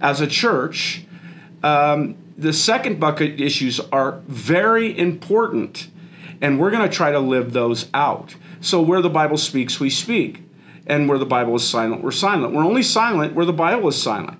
as 0.00 0.20
a 0.20 0.26
church, 0.26 1.04
um, 1.62 2.16
the 2.38 2.52
second 2.52 2.98
bucket 2.98 3.40
issues 3.40 3.80
are 3.92 4.20
very 4.26 4.96
important, 4.98 5.88
and 6.40 6.58
we're 6.58 6.70
going 6.70 6.88
to 6.88 6.94
try 6.94 7.10
to 7.10 7.20
live 7.20 7.52
those 7.52 7.88
out. 7.92 8.34
So, 8.60 8.80
where 8.80 9.02
the 9.02 9.10
Bible 9.10 9.36
speaks, 9.36 9.78
we 9.78 9.90
speak, 9.90 10.42
and 10.86 11.08
where 11.08 11.18
the 11.18 11.26
Bible 11.26 11.54
is 11.54 11.68
silent, 11.68 12.02
we're 12.02 12.10
silent. 12.10 12.54
We're 12.54 12.64
only 12.64 12.82
silent 12.82 13.34
where 13.34 13.46
the 13.46 13.52
Bible 13.52 13.88
is 13.88 14.02
silent. 14.02 14.38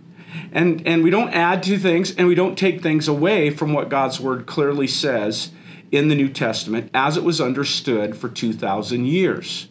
And, 0.52 0.86
and 0.86 1.04
we 1.04 1.10
don't 1.10 1.30
add 1.30 1.62
to 1.64 1.78
things 1.78 2.14
and 2.14 2.26
we 2.26 2.34
don't 2.34 2.58
take 2.58 2.82
things 2.82 3.06
away 3.06 3.50
from 3.50 3.72
what 3.72 3.88
God's 3.88 4.20
word 4.20 4.46
clearly 4.46 4.86
says 4.86 5.50
in 5.92 6.08
the 6.08 6.14
New 6.14 6.28
Testament 6.28 6.90
as 6.92 7.16
it 7.16 7.22
was 7.22 7.40
understood 7.40 8.16
for 8.16 8.28
2,000 8.28 9.06
years. 9.06 9.68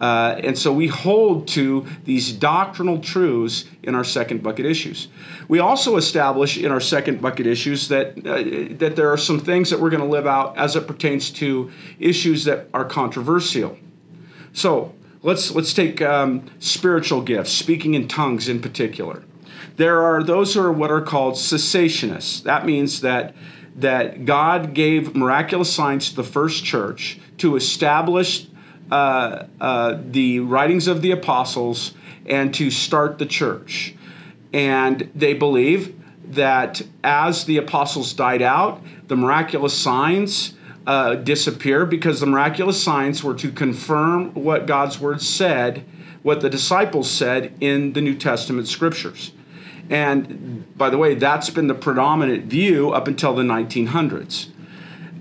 Uh, 0.00 0.38
and 0.44 0.58
so 0.58 0.72
we 0.72 0.86
hold 0.86 1.48
to 1.48 1.86
these 2.04 2.32
doctrinal 2.32 2.98
truths 2.98 3.64
in 3.82 3.94
our 3.94 4.04
second 4.04 4.42
bucket 4.42 4.66
issues. 4.66 5.08
We 5.48 5.58
also 5.58 5.96
establish 5.96 6.58
in 6.58 6.70
our 6.70 6.80
second 6.80 7.22
bucket 7.22 7.46
issues 7.46 7.88
that, 7.88 8.18
uh, 8.26 8.76
that 8.76 8.94
there 8.96 9.10
are 9.10 9.16
some 9.16 9.40
things 9.40 9.70
that 9.70 9.80
we're 9.80 9.90
going 9.90 10.02
to 10.02 10.08
live 10.08 10.26
out 10.26 10.56
as 10.58 10.76
it 10.76 10.86
pertains 10.86 11.30
to 11.32 11.70
issues 11.98 12.44
that 12.44 12.68
are 12.74 12.84
controversial. 12.84 13.78
So 14.52 14.94
let's, 15.22 15.50
let's 15.52 15.72
take 15.72 16.02
um, 16.02 16.44
spiritual 16.58 17.22
gifts, 17.22 17.52
speaking 17.52 17.94
in 17.94 18.06
tongues 18.06 18.48
in 18.48 18.60
particular. 18.60 19.22
There 19.76 20.02
are 20.02 20.22
those 20.22 20.54
who 20.54 20.60
are 20.60 20.72
what 20.72 20.90
are 20.90 21.02
called 21.02 21.34
cessationists. 21.34 22.42
That 22.42 22.66
means 22.66 23.00
that 23.00 23.34
that 23.76 24.24
God 24.24 24.72
gave 24.72 25.14
miraculous 25.14 25.70
signs 25.70 26.08
to 26.08 26.16
the 26.16 26.24
first 26.24 26.64
church 26.64 27.18
to 27.36 27.56
establish 27.56 28.46
uh, 28.90 29.46
uh, 29.60 29.98
the 30.10 30.40
writings 30.40 30.86
of 30.86 31.02
the 31.02 31.10
apostles 31.10 31.94
and 32.26 32.54
to 32.54 32.70
start 32.70 33.18
the 33.18 33.26
church. 33.26 33.94
And 34.52 35.10
they 35.14 35.34
believe 35.34 35.94
that 36.28 36.82
as 37.04 37.44
the 37.44 37.56
apostles 37.58 38.12
died 38.12 38.42
out, 38.42 38.82
the 39.08 39.16
miraculous 39.16 39.74
signs 39.74 40.54
uh, 40.86 41.16
disappear 41.16 41.84
because 41.84 42.20
the 42.20 42.26
miraculous 42.26 42.82
signs 42.82 43.22
were 43.22 43.34
to 43.34 43.50
confirm 43.50 44.32
what 44.34 44.66
God's 44.66 45.00
word 45.00 45.20
said, 45.20 45.84
what 46.22 46.40
the 46.40 46.50
disciples 46.50 47.10
said 47.10 47.52
in 47.60 47.92
the 47.92 48.00
New 48.00 48.14
Testament 48.14 48.68
scriptures. 48.68 49.32
And 49.88 50.64
by 50.76 50.90
the 50.90 50.98
way, 50.98 51.14
that's 51.14 51.50
been 51.50 51.68
the 51.68 51.74
predominant 51.74 52.44
view 52.46 52.90
up 52.90 53.06
until 53.06 53.34
the 53.34 53.42
1900s. 53.42 54.48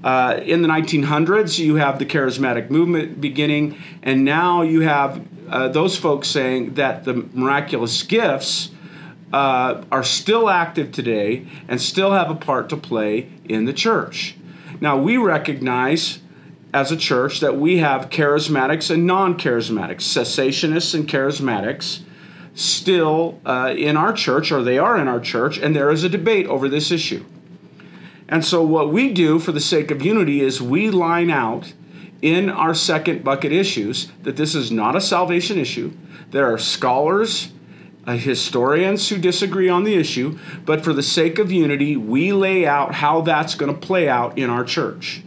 Uh, 0.05 0.39
in 0.45 0.61
the 0.61 0.67
1900s, 0.67 1.57
you 1.57 1.75
have 1.75 1.97
the 1.97 2.05
charismatic 2.05 2.69
movement 2.69 3.19
beginning, 3.19 3.75
and 4.03 4.23
now 4.23 4.61
you 4.61 4.81
have 4.81 5.19
uh, 5.49 5.67
those 5.67 5.97
folks 5.97 6.27
saying 6.27 6.75
that 6.75 7.05
the 7.05 7.13
miraculous 7.33 8.03
gifts 8.03 8.69
uh, 9.33 9.83
are 9.91 10.03
still 10.03 10.47
active 10.47 10.91
today 10.91 11.47
and 11.67 11.81
still 11.81 12.11
have 12.11 12.29
a 12.29 12.35
part 12.35 12.69
to 12.69 12.77
play 12.77 13.27
in 13.45 13.65
the 13.65 13.73
church. 13.73 14.35
Now, 14.79 14.95
we 14.95 15.17
recognize 15.17 16.19
as 16.71 16.91
a 16.91 16.97
church 16.97 17.39
that 17.39 17.57
we 17.57 17.79
have 17.79 18.11
charismatics 18.11 18.93
and 18.93 19.07
non 19.07 19.39
charismatics, 19.39 20.01
cessationists 20.01 20.93
and 20.93 21.09
charismatics 21.09 22.01
still 22.53 23.41
uh, 23.43 23.73
in 23.75 23.97
our 23.97 24.13
church, 24.13 24.51
or 24.51 24.61
they 24.61 24.77
are 24.77 24.99
in 24.99 25.07
our 25.07 25.19
church, 25.19 25.57
and 25.57 25.75
there 25.75 25.89
is 25.89 26.03
a 26.03 26.09
debate 26.09 26.45
over 26.45 26.69
this 26.69 26.91
issue. 26.91 27.25
And 28.27 28.43
so, 28.43 28.63
what 28.63 28.91
we 28.91 29.13
do 29.13 29.39
for 29.39 29.51
the 29.51 29.61
sake 29.61 29.91
of 29.91 30.01
unity 30.01 30.41
is 30.41 30.61
we 30.61 30.89
line 30.89 31.29
out 31.29 31.73
in 32.21 32.49
our 32.49 32.73
second 32.73 33.23
bucket 33.23 33.51
issues 33.51 34.11
that 34.23 34.35
this 34.35 34.55
is 34.55 34.71
not 34.71 34.95
a 34.95 35.01
salvation 35.01 35.59
issue. 35.59 35.93
There 36.31 36.51
are 36.51 36.57
scholars, 36.57 37.51
uh, 38.07 38.13
historians 38.13 39.07
who 39.09 39.17
disagree 39.17 39.69
on 39.69 39.83
the 39.83 39.93
issue, 39.93 40.39
but 40.65 40.83
for 40.83 40.91
the 40.91 41.03
sake 41.03 41.37
of 41.37 41.51
unity, 41.51 41.97
we 41.97 42.33
lay 42.33 42.65
out 42.65 42.95
how 42.95 43.21
that's 43.21 43.53
going 43.53 43.73
to 43.73 43.79
play 43.79 44.09
out 44.09 44.37
in 44.37 44.49
our 44.49 44.63
church. 44.63 45.21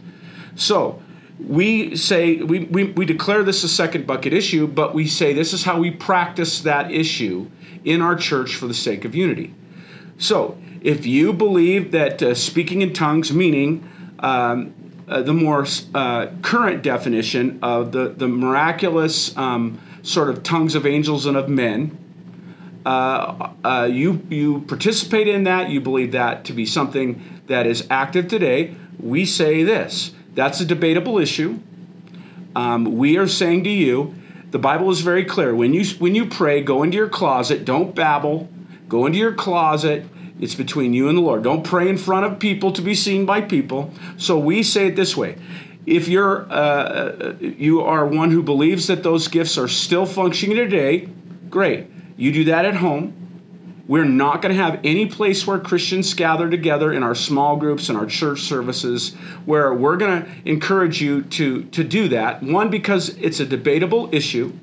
So, 0.55 1.01
we 1.39 1.95
say 1.95 2.37
we, 2.37 2.65
we, 2.65 2.91
we 2.91 3.05
declare 3.05 3.43
this 3.43 3.63
a 3.63 3.69
second 3.69 4.05
bucket 4.05 4.33
issue, 4.33 4.67
but 4.67 4.93
we 4.93 5.07
say 5.07 5.31
this 5.31 5.53
is 5.53 5.63
how 5.63 5.79
we 5.79 5.91
practice 5.91 6.61
that 6.61 6.91
issue 6.91 7.49
in 7.85 8.01
our 8.01 8.15
church 8.15 8.55
for 8.55 8.67
the 8.67 8.73
sake 8.73 9.05
of 9.05 9.15
unity. 9.15 9.53
So, 10.17 10.57
if 10.81 11.05
you 11.05 11.33
believe 11.33 11.91
that 11.91 12.21
uh, 12.21 12.33
speaking 12.33 12.81
in 12.81 12.93
tongues, 12.93 13.33
meaning 13.33 13.89
um, 14.19 14.73
uh, 15.07 15.21
the 15.21 15.33
more 15.33 15.65
uh, 15.93 16.27
current 16.41 16.83
definition 16.83 17.59
of 17.61 17.91
the, 17.91 18.09
the 18.09 18.27
miraculous 18.27 19.35
um, 19.37 19.79
sort 20.03 20.29
of 20.29 20.43
tongues 20.43 20.75
of 20.75 20.85
angels 20.85 21.25
and 21.25 21.35
of 21.35 21.49
men, 21.49 21.97
uh, 22.85 23.51
uh, 23.63 23.89
you, 23.91 24.25
you 24.29 24.61
participate 24.61 25.27
in 25.27 25.43
that, 25.43 25.69
you 25.69 25.81
believe 25.81 26.13
that 26.13 26.45
to 26.45 26.53
be 26.53 26.65
something 26.65 27.41
that 27.47 27.65
is 27.67 27.85
active 27.89 28.27
today, 28.27 28.75
we 28.99 29.25
say 29.25 29.63
this 29.63 30.13
that's 30.35 30.61
a 30.61 30.65
debatable 30.65 31.17
issue. 31.17 31.59
Um, 32.55 32.97
we 32.97 33.17
are 33.17 33.27
saying 33.27 33.63
to 33.65 33.69
you, 33.69 34.15
the 34.51 34.59
Bible 34.59 34.89
is 34.89 35.01
very 35.01 35.25
clear. 35.25 35.53
When 35.53 35.73
you 35.73 35.85
when 35.99 36.15
you 36.15 36.25
pray, 36.25 36.61
go 36.61 36.83
into 36.83 36.97
your 36.97 37.09
closet. 37.09 37.65
Don't 37.65 37.93
babble. 37.93 38.49
Go 38.87 39.05
into 39.05 39.19
your 39.19 39.33
closet. 39.33 40.05
It's 40.39 40.55
between 40.55 40.93
you 40.93 41.09
and 41.09 41.17
the 41.17 41.21
Lord. 41.21 41.43
Don't 41.43 41.63
pray 41.63 41.89
in 41.89 41.97
front 41.97 42.25
of 42.25 42.39
people 42.39 42.71
to 42.73 42.81
be 42.81 42.95
seen 42.95 43.25
by 43.25 43.41
people. 43.41 43.91
So 44.17 44.39
we 44.39 44.63
say 44.63 44.87
it 44.87 44.95
this 44.95 45.17
way: 45.17 45.37
If 45.85 46.07
you're 46.07 46.51
uh, 46.51 47.33
you 47.39 47.81
are 47.81 48.05
one 48.05 48.31
who 48.31 48.41
believes 48.41 48.87
that 48.87 49.03
those 49.03 49.27
gifts 49.27 49.57
are 49.57 49.67
still 49.67 50.05
functioning 50.05 50.55
today, 50.55 51.09
great. 51.49 51.87
You 52.15 52.31
do 52.31 52.45
that 52.45 52.65
at 52.65 52.75
home. 52.75 53.15
We're 53.89 54.05
not 54.05 54.43
going 54.43 54.55
to 54.55 54.61
have 54.61 54.79
any 54.83 55.07
place 55.07 55.47
where 55.47 55.57
Christians 55.57 56.13
gather 56.13 56.47
together 56.47 56.93
in 56.93 57.01
our 57.01 57.15
small 57.15 57.55
groups 57.55 57.89
and 57.89 57.97
our 57.97 58.05
church 58.05 58.41
services 58.41 59.15
where 59.45 59.73
we're 59.73 59.97
going 59.97 60.21
to 60.21 60.29
encourage 60.45 61.01
you 61.01 61.23
to, 61.23 61.63
to 61.63 61.83
do 61.83 62.09
that. 62.09 62.43
One, 62.43 62.69
because 62.69 63.09
it's 63.17 63.39
a 63.39 63.47
debatable 63.47 64.07
issue, 64.11 64.53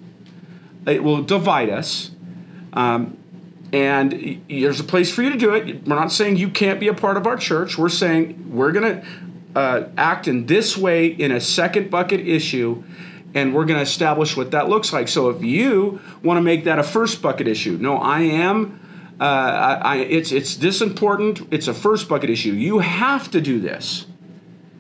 it 0.87 1.03
will 1.03 1.25
divide 1.25 1.71
us. 1.71 2.13
Um, 2.73 3.16
and 3.73 4.43
there's 4.49 4.81
a 4.81 4.85
place 4.85 5.13
for 5.13 5.23
you 5.23 5.31
to 5.31 5.37
do 5.37 5.55
it. 5.55 5.87
We're 5.87 5.97
not 5.97 6.13
saying 6.13 6.37
you 6.37 6.49
can't 6.49 6.81
be 6.81 6.89
a 6.89 6.95
part 6.95 7.17
of 7.17 7.27
our 7.27 7.37
church. 7.37 7.77
We're 7.77 7.89
saying 7.89 8.53
we're 8.55 8.73
going 8.73 9.01
to 9.01 9.07
uh, 9.55 9.89
act 9.97 10.29
in 10.29 10.47
this 10.47 10.77
way 10.77 11.07
in 11.07 11.33
a 11.33 11.41
second 11.41 11.91
bucket 11.91 12.21
issue 12.21 12.85
and 13.35 13.55
we're 13.55 13.65
going 13.65 13.79
to 13.79 13.83
establish 13.83 14.37
what 14.37 14.53
that 14.53 14.69
looks 14.69 14.93
like. 14.93 15.09
So 15.09 15.29
if 15.29 15.43
you 15.43 16.01
want 16.23 16.39
to 16.39 16.43
make 16.43 16.65
that 16.65 16.79
a 16.79 16.83
first 16.83 17.21
bucket 17.21 17.47
issue, 17.49 17.77
no, 17.79 17.99
I 17.99 18.21
am 18.21 18.81
uh, 19.19 19.25
I, 19.25 19.75
I, 19.75 19.97
it's 19.97 20.31
it's 20.31 20.57
this 20.57 20.83
important. 20.83 21.41
It's 21.51 21.69
a 21.69 21.75
first 21.75 22.09
bucket 22.09 22.29
issue. 22.29 22.53
You 22.53 22.81
have 22.81 23.31
to 23.31 23.41
do 23.41 23.61
this. 23.61 24.07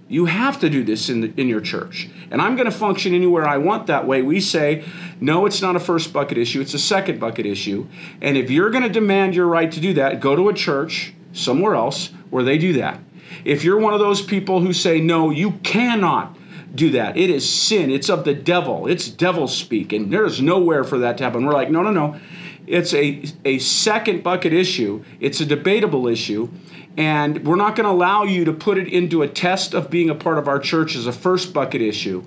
You 0.08 0.26
have 0.26 0.60
to 0.60 0.70
do 0.70 0.84
this 0.84 1.08
in 1.08 1.20
the, 1.20 1.32
in 1.36 1.48
your 1.48 1.60
church. 1.60 2.08
And 2.30 2.40
I'm 2.40 2.54
going 2.54 2.70
to 2.70 2.76
function 2.76 3.12
anywhere 3.14 3.46
I 3.46 3.58
want 3.58 3.88
that 3.88 4.06
way. 4.06 4.22
We 4.22 4.40
say, 4.40 4.84
no, 5.20 5.46
it's 5.46 5.60
not 5.60 5.74
a 5.74 5.80
first 5.80 6.12
bucket 6.12 6.38
issue. 6.38 6.60
It's 6.60 6.74
a 6.74 6.78
second 6.78 7.18
bucket 7.18 7.44
issue. 7.44 7.88
And 8.20 8.36
if 8.36 8.50
you're 8.50 8.70
going 8.70 8.84
to 8.84 8.88
demand 8.88 9.34
your 9.34 9.46
right 9.46 9.70
to 9.70 9.80
do 9.80 9.94
that, 9.94 10.20
go 10.20 10.36
to 10.36 10.48
a 10.48 10.54
church 10.54 11.12
somewhere 11.32 11.74
else 11.74 12.10
where 12.30 12.44
they 12.44 12.56
do 12.56 12.74
that. 12.74 13.00
If 13.44 13.64
you're 13.64 13.78
one 13.78 13.94
of 13.94 14.00
those 14.00 14.22
people 14.22 14.60
who 14.60 14.72
say, 14.72 15.00
no, 15.00 15.30
you 15.30 15.52
cannot 15.62 16.36
do 16.74 16.90
that. 16.90 17.16
It 17.16 17.30
is 17.30 17.48
sin. 17.48 17.90
It's 17.90 18.08
of 18.08 18.24
the 18.24 18.34
devil. 18.34 18.86
It's 18.86 19.08
devil 19.08 19.48
speak. 19.48 19.92
And 19.92 20.12
there's 20.12 20.40
nowhere 20.40 20.84
for 20.84 20.98
that 20.98 21.18
to 21.18 21.24
happen. 21.24 21.44
We're 21.44 21.52
like, 21.52 21.70
no, 21.70 21.82
no, 21.82 21.90
no. 21.90 22.20
It's 22.66 22.92
a, 22.94 23.22
a 23.44 23.58
second 23.58 24.22
bucket 24.22 24.52
issue, 24.52 25.04
it's 25.20 25.40
a 25.40 25.46
debatable 25.46 26.08
issue, 26.08 26.50
and 26.96 27.46
we're 27.46 27.56
not 27.56 27.76
going 27.76 27.84
to 27.84 27.92
allow 27.92 28.24
you 28.24 28.44
to 28.46 28.52
put 28.52 28.78
it 28.78 28.88
into 28.88 29.22
a 29.22 29.28
test 29.28 29.74
of 29.74 29.90
being 29.90 30.10
a 30.10 30.14
part 30.14 30.38
of 30.38 30.48
our 30.48 30.58
church 30.58 30.96
as 30.96 31.06
a 31.06 31.12
first 31.12 31.52
bucket 31.52 31.82
issue. 31.82 32.24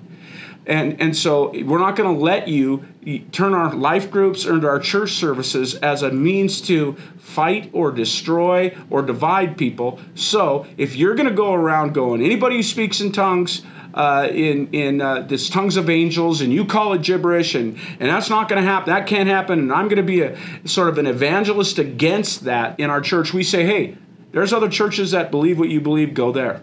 And, 0.66 1.00
and 1.00 1.16
so 1.16 1.50
we're 1.64 1.78
not 1.78 1.96
going 1.96 2.14
to 2.14 2.22
let 2.22 2.46
you 2.46 2.84
turn 3.32 3.54
our 3.54 3.74
life 3.74 4.10
groups 4.10 4.44
into 4.44 4.68
our 4.68 4.78
church 4.78 5.12
services 5.12 5.74
as 5.76 6.02
a 6.02 6.10
means 6.10 6.60
to 6.62 6.92
fight 7.18 7.70
or 7.72 7.90
destroy 7.90 8.76
or 8.90 9.02
divide 9.02 9.56
people. 9.56 9.98
So 10.14 10.66
if 10.76 10.94
you're 10.94 11.14
going 11.14 11.28
to 11.28 11.34
go 11.34 11.54
around 11.54 11.94
going, 11.94 12.22
anybody 12.22 12.56
who 12.56 12.62
speaks 12.62 13.00
in 13.00 13.10
tongues, 13.10 13.62
uh, 13.94 14.28
in 14.30 14.68
in 14.72 15.00
uh, 15.00 15.22
this 15.22 15.48
tongues 15.48 15.76
of 15.76 15.90
angels, 15.90 16.40
and 16.40 16.52
you 16.52 16.64
call 16.64 16.92
it 16.92 17.02
gibberish, 17.02 17.54
and 17.54 17.78
and 17.98 18.08
that's 18.08 18.30
not 18.30 18.48
going 18.48 18.62
to 18.62 18.68
happen. 18.68 18.92
That 18.92 19.06
can't 19.06 19.28
happen. 19.28 19.58
And 19.58 19.72
I'm 19.72 19.86
going 19.86 19.96
to 19.96 20.02
be 20.02 20.22
a 20.22 20.36
sort 20.66 20.88
of 20.88 20.98
an 20.98 21.06
evangelist 21.06 21.78
against 21.78 22.44
that 22.44 22.78
in 22.78 22.90
our 22.90 23.00
church. 23.00 23.32
We 23.32 23.42
say, 23.42 23.64
hey, 23.64 23.96
there's 24.32 24.52
other 24.52 24.68
churches 24.68 25.10
that 25.10 25.30
believe 25.30 25.58
what 25.58 25.68
you 25.68 25.80
believe. 25.80 26.14
Go 26.14 26.32
there. 26.32 26.62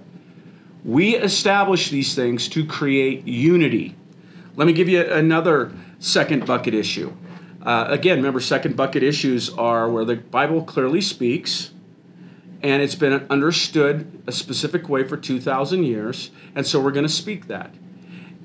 We 0.84 1.15
establish 1.15 1.89
these 1.89 2.15
things 2.15 2.48
to 2.50 2.65
create 2.65 3.27
unity. 3.27 3.96
Let 4.55 4.67
me 4.67 4.74
give 4.74 4.88
you 4.88 5.01
another 5.03 5.74
second 6.00 6.46
bucket 6.46 6.74
issue. 6.74 7.13
Uh, 7.62 7.88
again, 7.89 8.17
remember, 8.17 8.39
second 8.39 8.77
bucket 8.77 9.03
issues 9.03 9.50
are 9.50 9.89
where 9.89 10.05
the 10.05 10.15
Bible 10.15 10.63
clearly 10.63 11.01
speaks 11.01 11.72
and 12.62 12.82
it's 12.82 12.96
been 12.96 13.26
understood 13.30 14.24
a 14.28 14.32
specific 14.32 14.90
way 14.90 15.04
for 15.04 15.18
2,000 15.18 15.84
years, 15.84 16.32
and 16.56 16.66
so 16.66 16.82
we're 16.82 16.92
going 16.92 17.06
to 17.06 17.12
speak 17.12 17.48
that. 17.48 17.74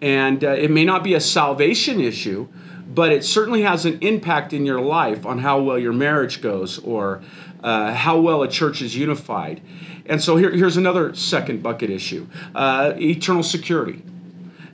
And 0.00 0.44
uh, 0.44 0.50
it 0.50 0.70
may 0.70 0.84
not 0.84 1.04
be 1.04 1.14
a 1.14 1.20
salvation 1.20 2.00
issue, 2.00 2.48
but 2.88 3.12
it 3.12 3.24
certainly 3.24 3.62
has 3.62 3.86
an 3.86 3.98
impact 4.00 4.52
in 4.52 4.66
your 4.66 4.80
life 4.80 5.24
on 5.24 5.38
how 5.38 5.60
well 5.60 5.78
your 5.78 5.92
marriage 5.92 6.42
goes 6.42 6.78
or 6.80 7.22
uh, 7.62 7.94
how 7.94 8.18
well 8.20 8.42
a 8.42 8.48
church 8.48 8.82
is 8.82 8.96
unified. 8.96 9.62
And 10.06 10.22
so 10.22 10.36
here, 10.36 10.50
here's 10.50 10.76
another 10.76 11.14
second 11.14 11.62
bucket 11.62 11.90
issue 11.90 12.26
uh, 12.54 12.94
eternal 12.96 13.42
security. 13.42 14.02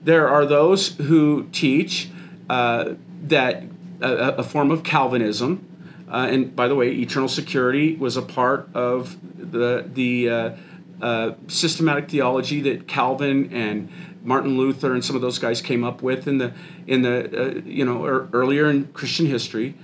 There 0.02 0.28
are 0.28 0.46
those 0.46 0.96
who 0.96 1.48
teach 1.52 2.10
uh, 2.48 2.94
that 3.24 3.64
a, 4.00 4.36
a 4.38 4.42
form 4.42 4.70
of 4.70 4.82
Calvinism 4.82 5.67
Uh, 6.10 6.28
and 6.30 6.56
by 6.56 6.68
the 6.68 6.74
way, 6.74 6.90
eternal 6.90 7.28
security 7.28 7.96
was 7.96 8.16
a 8.16 8.22
part 8.22 8.68
of 8.74 9.16
the 9.22 9.88
the 9.92 10.30
uh, 10.30 10.56
uh, 11.02 11.34
systematic 11.48 12.08
theology 12.08 12.60
that 12.62 12.88
Calvin 12.88 13.52
and 13.52 13.90
Martin 14.22 14.56
Luther 14.56 14.94
and 14.94 15.04
some 15.04 15.16
of 15.16 15.22
those 15.22 15.38
guys 15.38 15.60
came 15.60 15.84
up 15.84 16.02
with 16.02 16.26
in 16.26 16.38
the 16.38 16.52
in 16.86 17.02
the 17.02 17.58
uh, 17.58 17.60
you 17.64 17.84
know 17.84 18.04
er, 18.04 18.28
earlier 18.32 18.68
in 18.68 18.86
Christian 18.88 19.26
history. 19.26 19.74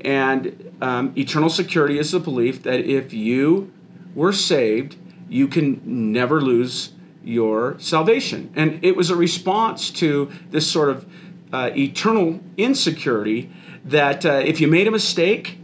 And 0.00 0.74
um, 0.80 1.12
eternal 1.16 1.48
security 1.48 1.98
is 1.98 2.10
the 2.10 2.18
belief 2.18 2.62
that 2.64 2.80
if 2.80 3.12
you 3.12 3.72
were 4.14 4.32
saved, 4.32 4.96
you 5.28 5.46
can 5.46 5.80
never 6.12 6.40
lose 6.40 6.92
your 7.22 7.78
salvation. 7.78 8.52
And 8.56 8.84
it 8.84 8.96
was 8.96 9.10
a 9.10 9.16
response 9.16 9.90
to 9.92 10.30
this 10.50 10.68
sort 10.68 10.88
of 10.90 11.06
uh, 11.52 11.70
eternal 11.76 12.40
insecurity 12.56 13.50
that 13.84 14.26
uh, 14.26 14.42
if 14.44 14.60
you 14.60 14.66
made 14.66 14.88
a 14.88 14.90
mistake, 14.90 15.58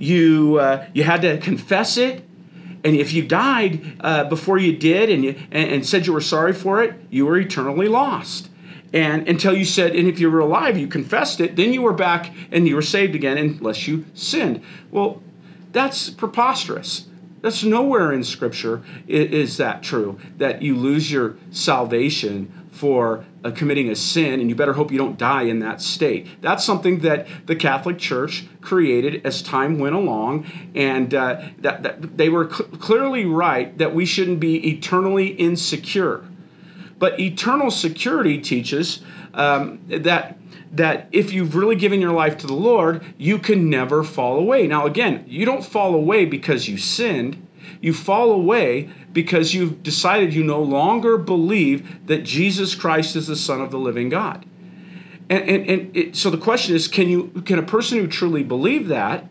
you 0.00 0.58
uh, 0.58 0.86
you 0.92 1.04
had 1.04 1.22
to 1.22 1.38
confess 1.38 1.96
it, 1.96 2.24
and 2.82 2.96
if 2.96 3.12
you 3.12 3.26
died 3.26 3.96
uh, 4.00 4.24
before 4.24 4.58
you 4.58 4.76
did 4.76 5.10
and 5.10 5.24
you 5.24 5.36
and, 5.52 5.70
and 5.70 5.86
said 5.86 6.06
you 6.06 6.12
were 6.12 6.20
sorry 6.20 6.52
for 6.52 6.82
it, 6.82 6.94
you 7.10 7.26
were 7.26 7.38
eternally 7.38 7.88
lost. 7.88 8.48
And 8.92 9.28
until 9.28 9.56
you 9.56 9.64
said, 9.64 9.94
and 9.94 10.08
if 10.08 10.18
you 10.18 10.28
were 10.30 10.40
alive, 10.40 10.76
you 10.76 10.88
confessed 10.88 11.40
it, 11.40 11.54
then 11.54 11.72
you 11.72 11.80
were 11.80 11.92
back 11.92 12.32
and 12.50 12.66
you 12.66 12.74
were 12.74 12.82
saved 12.82 13.14
again, 13.14 13.38
unless 13.38 13.86
you 13.86 14.04
sinned. 14.14 14.62
Well, 14.90 15.22
that's 15.70 16.10
preposterous. 16.10 17.06
That's 17.40 17.62
nowhere 17.62 18.12
in 18.12 18.24
Scripture 18.24 18.82
is 19.06 19.58
that 19.58 19.82
true, 19.82 20.18
that 20.38 20.62
you 20.62 20.74
lose 20.74 21.10
your 21.12 21.36
salvation 21.50 22.52
for 22.80 23.22
uh, 23.44 23.50
committing 23.50 23.90
a 23.90 23.94
sin, 23.94 24.40
and 24.40 24.48
you 24.48 24.56
better 24.56 24.72
hope 24.72 24.90
you 24.90 24.96
don't 24.96 25.18
die 25.18 25.42
in 25.42 25.58
that 25.58 25.82
state. 25.82 26.26
That's 26.40 26.64
something 26.64 27.00
that 27.00 27.26
the 27.44 27.54
Catholic 27.54 27.98
Church 27.98 28.46
created 28.62 29.24
as 29.26 29.42
time 29.42 29.78
went 29.78 29.94
along, 29.94 30.46
and 30.74 31.12
uh, 31.14 31.42
that, 31.58 31.82
that, 31.82 32.16
they 32.16 32.30
were 32.30 32.50
cl- 32.50 32.70
clearly 32.70 33.26
right 33.26 33.76
that 33.76 33.94
we 33.94 34.06
shouldn't 34.06 34.40
be 34.40 34.66
eternally 34.66 35.28
insecure. 35.28 36.24
But 36.98 37.20
eternal 37.20 37.70
security 37.70 38.40
teaches 38.40 39.02
um, 39.34 39.80
that 39.88 40.38
that 40.72 41.08
if 41.10 41.32
you've 41.32 41.56
really 41.56 41.76
given 41.76 42.00
your 42.00 42.12
life 42.12 42.38
to 42.38 42.46
the 42.46 42.54
Lord, 42.54 43.04
you 43.18 43.38
can 43.38 43.68
never 43.68 44.04
fall 44.04 44.38
away. 44.38 44.68
Now, 44.68 44.86
again, 44.86 45.24
you 45.26 45.44
don't 45.44 45.64
fall 45.64 45.94
away 45.94 46.24
because 46.24 46.68
you 46.68 46.78
sinned. 46.78 47.44
You 47.80 47.92
fall 47.92 48.30
away 48.30 48.90
because 49.12 49.54
you've 49.54 49.82
decided 49.82 50.34
you 50.34 50.44
no 50.44 50.62
longer 50.62 51.16
believe 51.18 52.06
that 52.06 52.22
Jesus 52.24 52.74
Christ 52.74 53.16
is 53.16 53.26
the 53.26 53.36
Son 53.36 53.60
of 53.60 53.70
the 53.70 53.78
living 53.78 54.08
God. 54.08 54.44
And, 55.28 55.48
and, 55.48 55.70
and 55.70 55.96
it, 55.96 56.16
so 56.16 56.30
the 56.30 56.38
question 56.38 56.74
is 56.74 56.88
can, 56.88 57.08
you, 57.08 57.28
can 57.44 57.58
a 57.58 57.62
person 57.62 57.98
who 57.98 58.06
truly 58.06 58.42
believe 58.42 58.88
that 58.88 59.26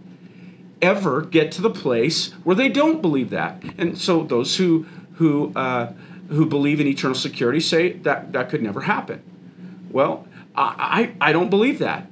ever 0.81 1.21
get 1.21 1.51
to 1.53 1.61
the 1.61 1.69
place 1.69 2.31
where 2.43 2.55
they 2.55 2.69
don't 2.69 3.01
believe 3.01 3.29
that? 3.31 3.61
And 3.77 3.97
so 3.97 4.23
those 4.23 4.57
who, 4.57 4.85
who, 5.15 5.51
uh, 5.55 5.93
who 6.29 6.45
believe 6.45 6.79
in 6.79 6.87
eternal 6.87 7.15
security 7.15 7.59
say 7.59 7.93
that 7.93 8.31
that 8.33 8.49
could 8.49 8.61
never 8.61 8.81
happen. 8.81 9.23
Well, 9.91 10.27
I, 10.55 11.13
I 11.21 11.31
don't 11.31 11.49
believe 11.49 11.79
that. 11.79 12.07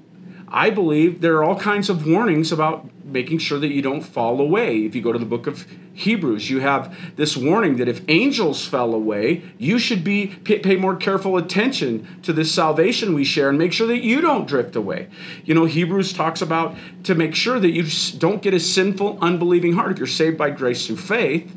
I 0.47 0.69
believe 0.69 1.21
there 1.21 1.35
are 1.37 1.43
all 1.43 1.59
kinds 1.59 1.89
of 1.89 2.07
warnings 2.07 2.51
about 2.51 2.89
making 3.05 3.39
sure 3.39 3.59
that 3.59 3.69
you 3.69 3.81
don't 3.81 4.01
fall 4.01 4.39
away. 4.39 4.85
If 4.85 4.95
you 4.95 5.01
go 5.01 5.11
to 5.11 5.19
the 5.19 5.25
book 5.25 5.47
of 5.47 5.67
Hebrews, 5.97 6.47
you 6.47 6.59
have 6.59 6.95
this 7.15 7.35
warning 7.35 7.77
that 7.77 7.87
if 7.87 8.01
angels 8.07 8.63
fell 8.63 8.93
away, 8.93 9.41
you 9.57 9.79
should 9.79 10.03
be 10.03 10.27
pay 10.27 10.75
more 10.75 10.95
careful 10.95 11.37
attention 11.37 12.19
to 12.21 12.31
this 12.33 12.53
salvation 12.53 13.15
we 13.15 13.23
share 13.23 13.49
and 13.49 13.57
make 13.57 13.73
sure 13.73 13.87
that 13.87 14.03
you 14.03 14.21
don't 14.21 14.47
drift 14.47 14.75
away. 14.75 15.07
You 15.43 15.55
know, 15.55 15.65
Hebrews 15.65 16.13
talks 16.13 16.39
about 16.39 16.75
to 17.05 17.15
make 17.15 17.33
sure 17.33 17.59
that 17.59 17.71
you 17.71 17.85
don't 18.19 18.43
get 18.43 18.53
a 18.53 18.59
sinful, 18.59 19.17
unbelieving 19.23 19.73
heart. 19.73 19.93
If 19.93 19.97
you're 19.97 20.05
saved 20.05 20.37
by 20.37 20.51
grace 20.51 20.85
through 20.85 20.97
faith, 20.97 21.51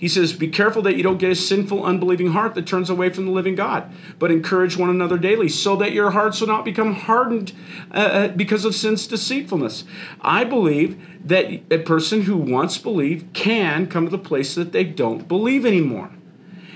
he 0.00 0.08
says, 0.08 0.32
Be 0.32 0.48
careful 0.48 0.80
that 0.82 0.96
you 0.96 1.02
don't 1.02 1.18
get 1.18 1.30
a 1.30 1.34
sinful, 1.34 1.84
unbelieving 1.84 2.28
heart 2.28 2.54
that 2.54 2.66
turns 2.66 2.88
away 2.88 3.10
from 3.10 3.26
the 3.26 3.32
living 3.32 3.54
God, 3.54 3.92
but 4.18 4.30
encourage 4.30 4.78
one 4.78 4.88
another 4.88 5.18
daily 5.18 5.50
so 5.50 5.76
that 5.76 5.92
your 5.92 6.12
hearts 6.12 6.40
will 6.40 6.48
not 6.48 6.64
become 6.64 6.94
hardened 6.94 7.52
uh, 7.92 7.98
uh, 7.98 8.28
because 8.28 8.64
of 8.64 8.74
sin's 8.74 9.06
deceitfulness. 9.06 9.84
I 10.22 10.44
believe 10.44 10.98
that 11.22 11.50
a 11.70 11.76
person 11.80 12.22
who 12.22 12.38
once 12.38 12.78
believed 12.78 13.34
can 13.34 13.88
come 13.88 14.06
to 14.06 14.10
the 14.10 14.16
place 14.16 14.54
that 14.54 14.72
they 14.72 14.84
don't 14.84 15.28
believe 15.28 15.66
anymore. 15.66 16.08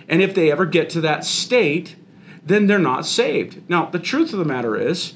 And 0.06 0.20
if 0.20 0.34
they 0.34 0.52
ever 0.52 0.66
get 0.66 0.90
to 0.90 1.00
that 1.00 1.24
state, 1.24 1.96
then 2.44 2.66
they're 2.66 2.78
not 2.78 3.06
saved. 3.06 3.70
Now, 3.70 3.86
the 3.86 3.98
truth 3.98 4.34
of 4.34 4.38
the 4.38 4.44
matter 4.44 4.76
is, 4.76 5.14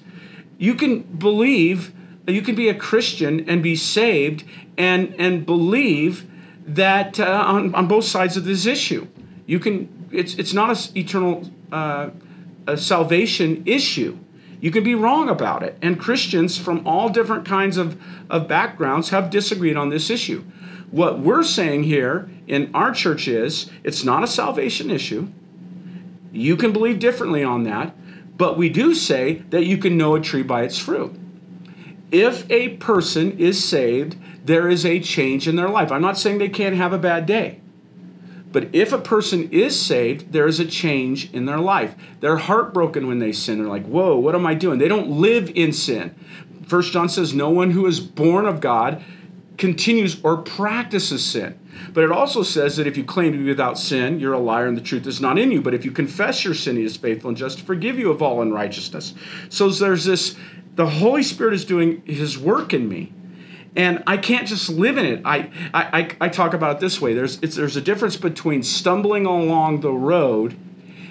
you 0.57 0.75
can 0.75 1.03
believe, 1.03 1.93
you 2.27 2.41
can 2.41 2.55
be 2.55 2.71
a 2.71 2.75
Christian 2.75 3.47
and 3.51 3.63
be 3.63 3.77
saved 3.77 4.45
and, 4.79 5.15
and 5.19 5.45
believe 5.45 6.25
that 6.69 7.19
uh, 7.19 7.45
on, 7.47 7.75
on 7.75 7.89
both 7.89 8.05
sides 8.05 8.37
of 8.37 8.45
this 8.45 8.67
issue. 8.67 9.07
You 9.47 9.59
can, 9.59 10.09
it's, 10.13 10.35
it's 10.35 10.53
not 10.53 10.71
an 10.71 10.97
eternal 10.97 11.51
uh, 11.73 12.11
salvation 12.77 13.63
issue. 13.67 14.19
You 14.61 14.71
can 14.71 14.85
be 14.85 14.95
wrong 14.95 15.29
about 15.29 15.63
it. 15.63 15.79
And 15.81 15.99
Christians 15.99 16.59
from 16.59 16.87
all 16.87 17.09
different 17.09 17.47
kinds 17.47 17.77
of, 17.77 18.01
of 18.29 18.49
backgrounds 18.49 19.11
have 19.11 19.31
disagreed 19.31 19.77
on 19.77 19.89
this 19.89 20.11
issue. 20.11 20.45
What 20.91 21.21
we're 21.21 21.43
saying 21.43 21.85
here 21.85 22.31
in 22.47 22.71
our 22.75 22.93
church 22.93 23.29
is 23.29 23.71
it's 23.85 24.05
not 24.05 24.25
a 24.25 24.27
salvation 24.27 24.91
issue. 24.91 25.29
You 26.33 26.57
can 26.57 26.73
believe 26.73 26.99
differently 26.99 27.45
on 27.45 27.65
that, 27.65 27.95
but 28.37 28.57
we 28.57 28.69
do 28.69 28.95
say 28.95 29.45
that 29.51 29.65
you 29.65 29.79
can 29.79 29.97
know 29.97 30.15
a 30.15 30.21
tree 30.21 30.43
by 30.43 30.63
its 30.63 30.79
fruit. 30.79 31.19
If 32.11 32.51
a 32.51 32.77
person 32.77 33.39
is 33.39 33.63
saved, 33.63 34.17
there 34.45 34.69
is 34.69 34.85
a 34.87 35.01
change 35.01 35.47
in 35.47 35.57
their 35.57 35.69
life. 35.69 35.93
I'm 35.93 36.03
not 36.03 36.19
saying 36.19 36.39
they 36.39 36.49
can't 36.49 36.77
have 36.77 36.93
a 36.93 36.99
bad 36.99 37.27
day. 37.27 37.61
But 38.51 38.75
if 38.75 38.93
a 38.93 38.99
person 38.99 39.51
is 39.51 39.79
saved, 39.79 40.33
there 40.33 40.47
is 40.47 40.59
a 40.59 40.65
change 40.65 41.31
in 41.35 41.45
their 41.45 41.59
life. 41.59 41.95
They're 42.21 42.39
heartbroken 42.39 43.07
when 43.07 43.19
they 43.19 43.33
sin. 43.33 43.59
They're 43.59 43.69
like, 43.69 43.87
whoa, 43.87 44.17
what 44.17 44.35
am 44.35 44.47
I 44.47 44.55
doing? 44.55 44.79
They 44.79 44.89
don't 44.89 45.11
live 45.11 45.51
in 45.55 45.73
sin. 45.73 46.15
First 46.67 46.93
John 46.93 47.11
says, 47.11 47.35
no 47.35 47.51
one 47.51 47.73
who 47.73 47.87
is 47.87 48.01
born 48.01 48.47
of 48.47 48.61
God 48.61 49.05
continues 49.59 50.23
or 50.23 50.39
practices 50.39 51.25
sin. 51.25 51.59
But 51.93 52.05
it 52.05 52.11
also 52.11 52.43
says 52.43 52.77
that 52.77 52.87
if 52.87 52.97
you 52.97 53.05
claim 53.05 53.33
to 53.33 53.39
be 53.39 53.45
without 53.45 53.79
sin, 53.79 54.19
you're 54.19 54.33
a 54.33 54.39
liar 54.39 54.67
and 54.67 54.77
the 54.77 54.83
truth 54.83 55.07
is 55.07 55.21
not 55.21 55.39
in 55.39 55.51
you. 55.53 55.61
But 55.61 55.75
if 55.75 55.85
you 55.85 55.91
confess 55.91 56.45
your 56.45 56.55
sin, 56.55 56.77
he 56.77 56.85
is 56.85 56.97
faithful 56.97 57.29
and 57.29 57.37
just 57.37 57.59
to 57.59 57.65
forgive 57.65 57.99
you 57.99 58.11
of 58.11 58.23
all 58.23 58.43
unrighteousness. 58.43 59.15
So 59.49 59.69
there's 59.69 60.05
this, 60.05 60.37
the 60.79 60.87
Holy 60.87 61.25
Spirit 61.25 61.55
is 61.55 61.65
doing 61.65 62.03
his 62.07 62.39
work 62.39 62.73
in 62.73 62.89
me 62.89 63.13
and 63.75 64.01
I 64.07 64.17
can't 64.17 64.47
just 64.47 64.69
live 64.71 64.97
in 64.97 65.07
it. 65.07 65.23
I, 65.25 65.51
I, 65.75 66.09
I 66.21 66.29
talk 66.29 66.55
about 66.55 66.77
it 66.77 66.81
this 66.81 67.01
way 67.01 67.15
there's, 67.15 67.39
there's 67.39 67.75
a 67.75 67.81
difference 67.81 68.17
between 68.17 68.63
stumbling 68.63 69.27
along 69.27 69.81
the 69.81 69.91
road 69.91 70.57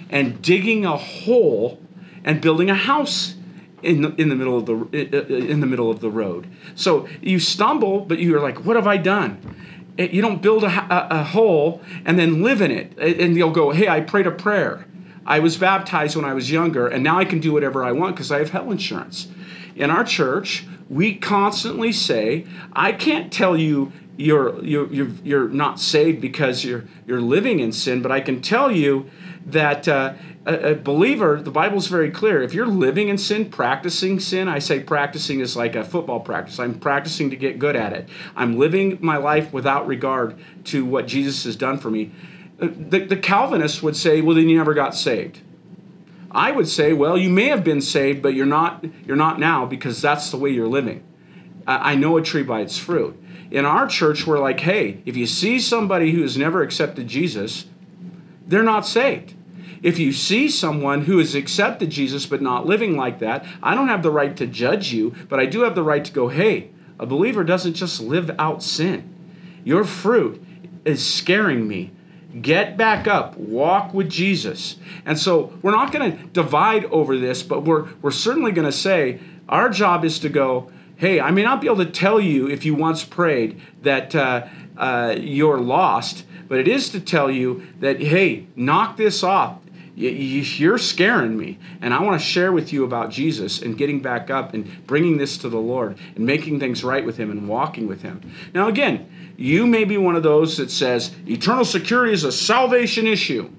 and 0.09 0.41
digging 0.41 0.85
a 0.85 0.95
hole 0.95 1.81
and 2.23 2.39
building 2.39 2.69
a 2.69 2.75
house 2.75 3.35
in 3.83 4.03
the, 4.03 4.15
in 4.15 4.29
the 4.29 4.35
middle 4.35 4.57
of 4.57 4.65
the 4.67 4.73
in 4.93 5.59
the 5.59 5.67
middle 5.67 5.91
of 5.91 5.99
the 5.99 6.09
road. 6.09 6.47
So 6.75 7.07
you 7.21 7.39
stumble, 7.39 7.99
but 7.99 8.19
you're 8.19 8.41
like, 8.41 8.65
"What 8.65 8.75
have 8.75 8.87
I 8.87 8.97
done?" 8.97 9.55
You 9.97 10.21
don't 10.21 10.41
build 10.41 10.63
a, 10.63 10.67
a, 10.67 11.19
a 11.19 11.23
hole 11.23 11.81
and 12.03 12.17
then 12.17 12.41
live 12.41 12.61
in 12.61 12.71
it, 12.71 12.97
and 12.97 13.35
you'll 13.35 13.51
go, 13.51 13.71
"Hey, 13.71 13.87
I 13.87 13.99
prayed 13.99 14.25
a 14.25 14.31
prayer. 14.31 14.87
I 15.27 15.39
was 15.39 15.57
baptized 15.57 16.15
when 16.15 16.25
I 16.25 16.33
was 16.33 16.49
younger, 16.49 16.87
and 16.87 17.03
now 17.03 17.19
I 17.19 17.25
can 17.25 17.39
do 17.39 17.53
whatever 17.53 17.83
I 17.83 17.91
want 17.91 18.15
because 18.15 18.31
I 18.31 18.39
have 18.39 18.49
health 18.49 18.71
insurance." 18.71 19.27
In 19.77 19.91
our 19.91 20.03
church, 20.03 20.65
we 20.89 21.15
constantly 21.15 21.91
say, 21.91 22.45
I 22.73 22.91
can't 22.91 23.31
tell 23.31 23.55
you 23.55 23.91
you're, 24.17 24.63
you're, 24.63 24.91
you're, 24.91 25.09
you're 25.23 25.49
not 25.49 25.79
saved 25.79 26.19
because 26.19 26.63
you're, 26.63 26.85
you're 27.05 27.21
living 27.21 27.59
in 27.59 27.71
sin, 27.71 28.01
but 28.01 28.11
I 28.11 28.19
can 28.19 28.41
tell 28.41 28.71
you 28.71 29.09
that 29.45 29.87
uh, 29.87 30.15
a, 30.45 30.71
a, 30.71 30.75
believer, 30.75 31.39
the 31.39 31.51
Bible's 31.51 31.87
very 31.87 32.09
clear. 32.09 32.41
If 32.41 32.53
you're 32.53 32.65
living 32.65 33.09
in 33.09 33.17
sin, 33.17 33.49
practicing 33.49 34.19
sin, 34.19 34.47
I 34.47 34.59
say 34.59 34.79
practicing 34.79 35.39
is 35.39 35.55
like 35.55 35.75
a 35.75 35.83
football 35.83 36.19
practice. 36.19 36.59
I'm 36.59 36.79
practicing 36.79 37.29
to 37.29 37.35
get 37.35 37.59
good 37.59 37.75
at 37.75 37.93
it. 37.93 38.09
I'm 38.35 38.57
living 38.57 38.97
my 38.99 39.17
life 39.17 39.53
without 39.53 39.87
regard 39.87 40.37
to 40.65 40.83
what 40.83 41.05
Jesus 41.07 41.43
has 41.43 41.55
done 41.55 41.77
for 41.77 41.91
me. 41.91 42.11
Uh, 42.59 42.69
the, 42.71 43.05
the 43.05 43.17
Calvinists 43.17 43.83
would 43.83 43.95
say, 43.95 44.21
well, 44.21 44.35
then 44.35 44.49
you 44.49 44.57
never 44.57 44.73
got 44.73 44.95
saved. 44.95 45.41
I 46.31 46.51
would 46.51 46.67
say, 46.67 46.93
well, 46.93 47.17
you 47.17 47.29
may 47.29 47.45
have 47.45 47.63
been 47.63 47.81
saved, 47.81 48.21
but 48.21 48.33
you're 48.33 48.45
not, 48.45 48.83
you're 49.05 49.15
not 49.15 49.39
now 49.39 49.65
because 49.65 50.01
that's 50.01 50.29
the 50.29 50.37
way 50.37 50.49
you're 50.49 50.67
living. 50.67 51.03
I, 51.65 51.93
I 51.93 51.95
know 51.95 52.17
a 52.17 52.21
tree 52.21 52.43
by 52.43 52.61
its 52.61 52.77
fruit. 52.77 53.21
In 53.49 53.65
our 53.65 53.87
church, 53.87 54.27
we're 54.27 54.39
like, 54.39 54.59
hey, 54.59 55.01
if 55.05 55.15
you 55.15 55.25
see 55.25 55.59
somebody 55.59 56.11
who 56.11 56.21
has 56.21 56.37
never 56.37 56.61
accepted 56.61 57.07
Jesus, 57.07 57.65
they're 58.45 58.63
not 58.63 58.85
saved. 58.85 59.35
If 59.83 59.99
you 59.99 60.11
see 60.11 60.49
someone 60.49 61.03
who 61.03 61.19
has 61.19 61.35
accepted 61.35 61.91
Jesus 61.91 62.25
but 62.25 62.41
not 62.41 62.65
living 62.65 62.97
like 62.97 63.19
that, 63.19 63.45
I 63.61 63.75
don't 63.75 63.87
have 63.87 64.03
the 64.03 64.11
right 64.11 64.35
to 64.37 64.47
judge 64.47 64.91
you, 64.91 65.13
but 65.29 65.39
I 65.39 65.45
do 65.45 65.61
have 65.61 65.75
the 65.75 65.83
right 65.83 66.03
to 66.03 66.11
go, 66.11 66.27
hey, 66.29 66.71
a 66.99 67.05
believer 67.05 67.43
doesn't 67.43 67.75
just 67.75 68.01
live 68.01 68.31
out 68.39 68.63
sin. 68.63 69.13
Your 69.63 69.83
fruit 69.83 70.43
is 70.83 71.05
scaring 71.05 71.67
me. 71.67 71.91
Get 72.41 72.77
back 72.77 73.07
up, 73.07 73.37
walk 73.37 73.93
with 73.93 74.09
Jesus. 74.09 74.77
And 75.05 75.17
so 75.17 75.57
we're 75.61 75.71
not 75.71 75.91
going 75.91 76.11
to 76.11 76.25
divide 76.27 76.85
over 76.85 77.17
this, 77.17 77.41
but 77.43 77.63
we're, 77.63 77.87
we're 78.01 78.11
certainly 78.11 78.51
going 78.51 78.65
to 78.65 78.71
say 78.71 79.19
our 79.47 79.69
job 79.69 80.03
is 80.03 80.19
to 80.19 80.29
go, 80.29 80.71
Hey, 80.97 81.21
I 81.21 81.29
may 81.29 81.43
not 81.43 81.61
be 81.61 81.67
able 81.67 81.85
to 81.85 81.91
tell 81.91 82.19
you 82.19 82.49
if 82.49 82.65
you 82.65 82.73
once 82.73 83.03
prayed 83.03 83.61
that 83.83 84.15
uh, 84.15 84.47
uh, 84.75 85.15
you're 85.17 85.59
lost, 85.59 86.25
but 86.47 86.57
it 86.57 86.67
is 86.67 86.89
to 86.89 86.99
tell 86.99 87.29
you 87.29 87.67
that, 87.79 88.01
hey, 88.01 88.47
knock 88.55 88.97
this 88.97 89.23
off. 89.23 89.59
You're 89.95 90.77
scaring 90.77 91.37
me. 91.37 91.57
And 91.81 91.91
I 91.91 92.03
want 92.03 92.19
to 92.19 92.25
share 92.25 92.51
with 92.51 92.71
you 92.71 92.83
about 92.83 93.09
Jesus 93.09 93.61
and 93.61 93.77
getting 93.77 93.99
back 93.99 94.29
up 94.29 94.53
and 94.53 94.85
bringing 94.85 95.17
this 95.17 95.37
to 95.39 95.49
the 95.49 95.57
Lord 95.57 95.97
and 96.15 96.25
making 96.25 96.59
things 96.59 96.83
right 96.83 97.03
with 97.03 97.17
Him 97.17 97.31
and 97.31 97.47
walking 97.47 97.87
with 97.87 98.03
Him. 98.03 98.21
Now, 98.53 98.67
again, 98.67 99.09
you 99.37 99.67
may 99.67 99.85
be 99.85 99.97
one 99.97 100.15
of 100.15 100.23
those 100.23 100.57
that 100.57 100.71
says 100.71 101.15
eternal 101.27 101.63
security 101.63 102.11
is 102.11 102.23
a 102.23 102.31
salvation 102.31 103.05
issue. 103.05 103.49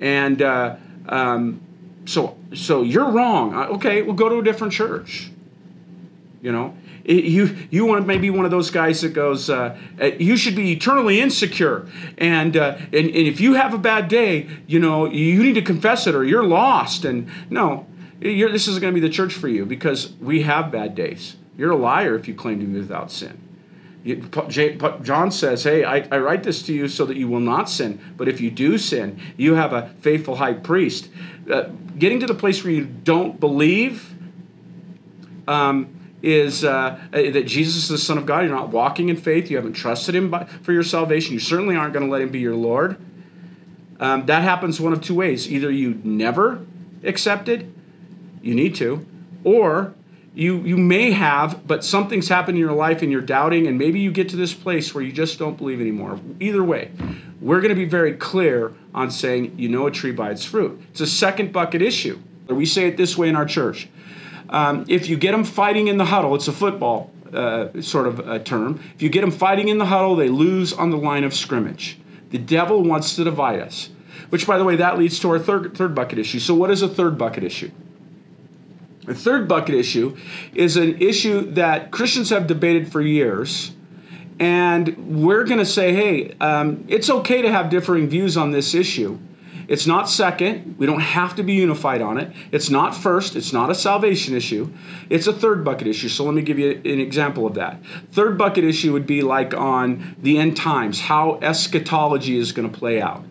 And 0.00 0.40
uh, 0.40 0.76
um, 1.08 1.60
so, 2.04 2.36
so 2.54 2.82
you're 2.82 3.10
wrong. 3.10 3.54
Uh, 3.54 3.66
okay, 3.74 4.02
we'll 4.02 4.14
go 4.14 4.28
to 4.28 4.38
a 4.38 4.44
different 4.44 4.72
church. 4.72 5.30
You 6.40 6.50
know, 6.50 6.74
you 7.04 7.56
you 7.70 7.84
want 7.84 8.02
to 8.02 8.06
maybe 8.06 8.28
one 8.30 8.44
of 8.44 8.50
those 8.50 8.70
guys 8.70 9.00
that 9.02 9.10
goes, 9.10 9.48
uh, 9.48 9.78
uh, 10.00 10.06
you 10.06 10.36
should 10.36 10.56
be 10.56 10.72
eternally 10.72 11.20
insecure, 11.20 11.88
and, 12.18 12.56
uh, 12.56 12.76
and 12.86 12.94
and 12.94 13.16
if 13.16 13.40
you 13.40 13.54
have 13.54 13.74
a 13.74 13.78
bad 13.78 14.08
day, 14.08 14.48
you 14.66 14.80
know 14.80 15.06
you 15.06 15.40
need 15.42 15.54
to 15.54 15.62
confess 15.62 16.08
it 16.08 16.16
or 16.16 16.24
you're 16.24 16.42
lost. 16.42 17.04
And 17.04 17.28
no, 17.48 17.86
this 18.20 18.66
is 18.66 18.80
going 18.80 18.92
to 18.92 19.00
be 19.00 19.06
the 19.06 19.12
church 19.12 19.34
for 19.34 19.46
you 19.46 19.64
because 19.64 20.12
we 20.20 20.42
have 20.42 20.72
bad 20.72 20.96
days. 20.96 21.36
You're 21.56 21.70
a 21.70 21.76
liar 21.76 22.16
if 22.16 22.26
you 22.26 22.34
claim 22.34 22.58
to 22.58 22.66
be 22.66 22.80
without 22.80 23.12
sin. 23.12 23.38
John 24.04 25.30
says, 25.30 25.62
Hey, 25.62 25.84
I, 25.84 26.06
I, 26.10 26.18
write 26.18 26.42
this 26.42 26.62
to 26.64 26.72
you 26.72 26.88
so 26.88 27.06
that 27.06 27.16
you 27.16 27.28
will 27.28 27.40
not 27.40 27.70
sin. 27.70 28.00
But 28.16 28.28
if 28.28 28.40
you 28.40 28.50
do 28.50 28.76
sin, 28.76 29.20
you 29.36 29.54
have 29.54 29.72
a 29.72 29.90
faithful 30.00 30.36
high 30.36 30.54
priest. 30.54 31.08
Uh, 31.48 31.68
getting 31.98 32.18
to 32.20 32.26
the 32.26 32.34
place 32.34 32.64
where 32.64 32.72
you 32.72 32.84
don't 32.84 33.38
believe 33.38 34.12
um, 35.46 35.94
is 36.20 36.64
uh, 36.64 37.00
that 37.12 37.46
Jesus 37.46 37.84
is 37.84 37.88
the 37.88 37.98
Son 37.98 38.18
of 38.18 38.26
God. 38.26 38.40
You're 38.40 38.56
not 38.56 38.70
walking 38.70 39.08
in 39.08 39.16
faith. 39.16 39.50
You 39.50 39.56
haven't 39.56 39.74
trusted 39.74 40.16
Him 40.16 40.30
by, 40.30 40.44
for 40.44 40.72
your 40.72 40.82
salvation. 40.82 41.34
You 41.34 41.40
certainly 41.40 41.76
aren't 41.76 41.92
going 41.92 42.04
to 42.04 42.10
let 42.10 42.22
Him 42.22 42.30
be 42.30 42.40
your 42.40 42.56
Lord. 42.56 42.96
Um, 44.00 44.26
that 44.26 44.42
happens 44.42 44.80
one 44.80 44.92
of 44.92 45.00
two 45.00 45.14
ways. 45.14 45.50
Either 45.50 45.70
you 45.70 46.00
never 46.02 46.66
accepted, 47.04 47.72
you 48.42 48.54
need 48.54 48.74
to, 48.76 49.06
or 49.44 49.94
you 50.34 50.60
you 50.60 50.76
may 50.76 51.10
have, 51.12 51.66
but 51.66 51.84
something's 51.84 52.28
happened 52.28 52.56
in 52.56 52.60
your 52.60 52.72
life 52.72 53.02
and 53.02 53.12
you're 53.12 53.20
doubting, 53.20 53.66
and 53.66 53.76
maybe 53.76 54.00
you 54.00 54.10
get 54.10 54.30
to 54.30 54.36
this 54.36 54.54
place 54.54 54.94
where 54.94 55.04
you 55.04 55.12
just 55.12 55.38
don't 55.38 55.56
believe 55.56 55.80
anymore. 55.80 56.18
Either 56.40 56.64
way, 56.64 56.90
we're 57.40 57.60
going 57.60 57.70
to 57.70 57.74
be 57.74 57.84
very 57.84 58.14
clear 58.14 58.72
on 58.94 59.10
saying 59.10 59.54
you 59.58 59.68
know 59.68 59.86
a 59.86 59.90
tree 59.90 60.12
by 60.12 60.30
its 60.30 60.44
fruit. 60.44 60.80
It's 60.90 61.00
a 61.00 61.06
second 61.06 61.52
bucket 61.52 61.82
issue. 61.82 62.18
We 62.48 62.66
say 62.66 62.88
it 62.88 62.96
this 62.96 63.16
way 63.16 63.28
in 63.28 63.36
our 63.36 63.46
church. 63.46 63.88
Um, 64.48 64.84
if 64.88 65.08
you 65.08 65.16
get 65.16 65.32
them 65.32 65.44
fighting 65.44 65.88
in 65.88 65.96
the 65.96 66.04
huddle, 66.04 66.34
it's 66.34 66.48
a 66.48 66.52
football 66.52 67.10
uh, 67.32 67.80
sort 67.80 68.06
of 68.06 68.20
a 68.20 68.38
term. 68.38 68.80
If 68.94 69.02
you 69.02 69.08
get 69.08 69.22
them 69.22 69.30
fighting 69.30 69.68
in 69.68 69.78
the 69.78 69.86
huddle, 69.86 70.16
they 70.16 70.28
lose 70.28 70.72
on 70.72 70.90
the 70.90 70.98
line 70.98 71.24
of 71.24 71.34
scrimmage. 71.34 71.98
The 72.30 72.38
devil 72.38 72.82
wants 72.82 73.16
to 73.16 73.24
divide 73.24 73.60
us. 73.60 73.90
Which, 74.28 74.46
by 74.46 74.56
the 74.56 74.64
way, 74.64 74.76
that 74.76 74.98
leads 74.98 75.18
to 75.20 75.30
our 75.30 75.38
third, 75.38 75.76
third 75.76 75.94
bucket 75.94 76.18
issue. 76.18 76.38
So, 76.38 76.54
what 76.54 76.70
is 76.70 76.80
a 76.82 76.88
third 76.88 77.18
bucket 77.18 77.44
issue? 77.44 77.70
The 79.04 79.14
third 79.14 79.48
bucket 79.48 79.74
issue 79.74 80.16
is 80.54 80.76
an 80.76 81.00
issue 81.02 81.50
that 81.52 81.90
Christians 81.90 82.30
have 82.30 82.46
debated 82.46 82.90
for 82.90 83.00
years. 83.00 83.72
And 84.38 85.24
we're 85.24 85.44
going 85.44 85.58
to 85.58 85.66
say, 85.66 85.92
hey, 85.92 86.34
um, 86.40 86.84
it's 86.88 87.10
okay 87.10 87.42
to 87.42 87.50
have 87.50 87.68
differing 87.68 88.08
views 88.08 88.36
on 88.36 88.50
this 88.50 88.74
issue. 88.74 89.18
It's 89.68 89.86
not 89.86 90.08
second. 90.08 90.76
We 90.78 90.86
don't 90.86 91.00
have 91.00 91.36
to 91.36 91.42
be 91.42 91.54
unified 91.54 92.02
on 92.02 92.18
it. 92.18 92.32
It's 92.50 92.68
not 92.68 92.94
first. 92.94 93.36
It's 93.36 93.52
not 93.52 93.70
a 93.70 93.74
salvation 93.74 94.34
issue. 94.34 94.72
It's 95.08 95.26
a 95.26 95.32
third 95.32 95.64
bucket 95.64 95.86
issue. 95.86 96.08
So 96.08 96.24
let 96.24 96.34
me 96.34 96.42
give 96.42 96.58
you 96.58 96.72
an 96.72 97.00
example 97.00 97.46
of 97.46 97.54
that. 97.54 97.80
Third 98.12 98.36
bucket 98.36 98.64
issue 98.64 98.92
would 98.92 99.06
be 99.06 99.22
like 99.22 99.54
on 99.54 100.16
the 100.20 100.38
end 100.38 100.56
times, 100.56 101.00
how 101.00 101.38
eschatology 101.40 102.36
is 102.36 102.52
going 102.52 102.70
to 102.70 102.76
play 102.76 103.00
out. 103.00 103.24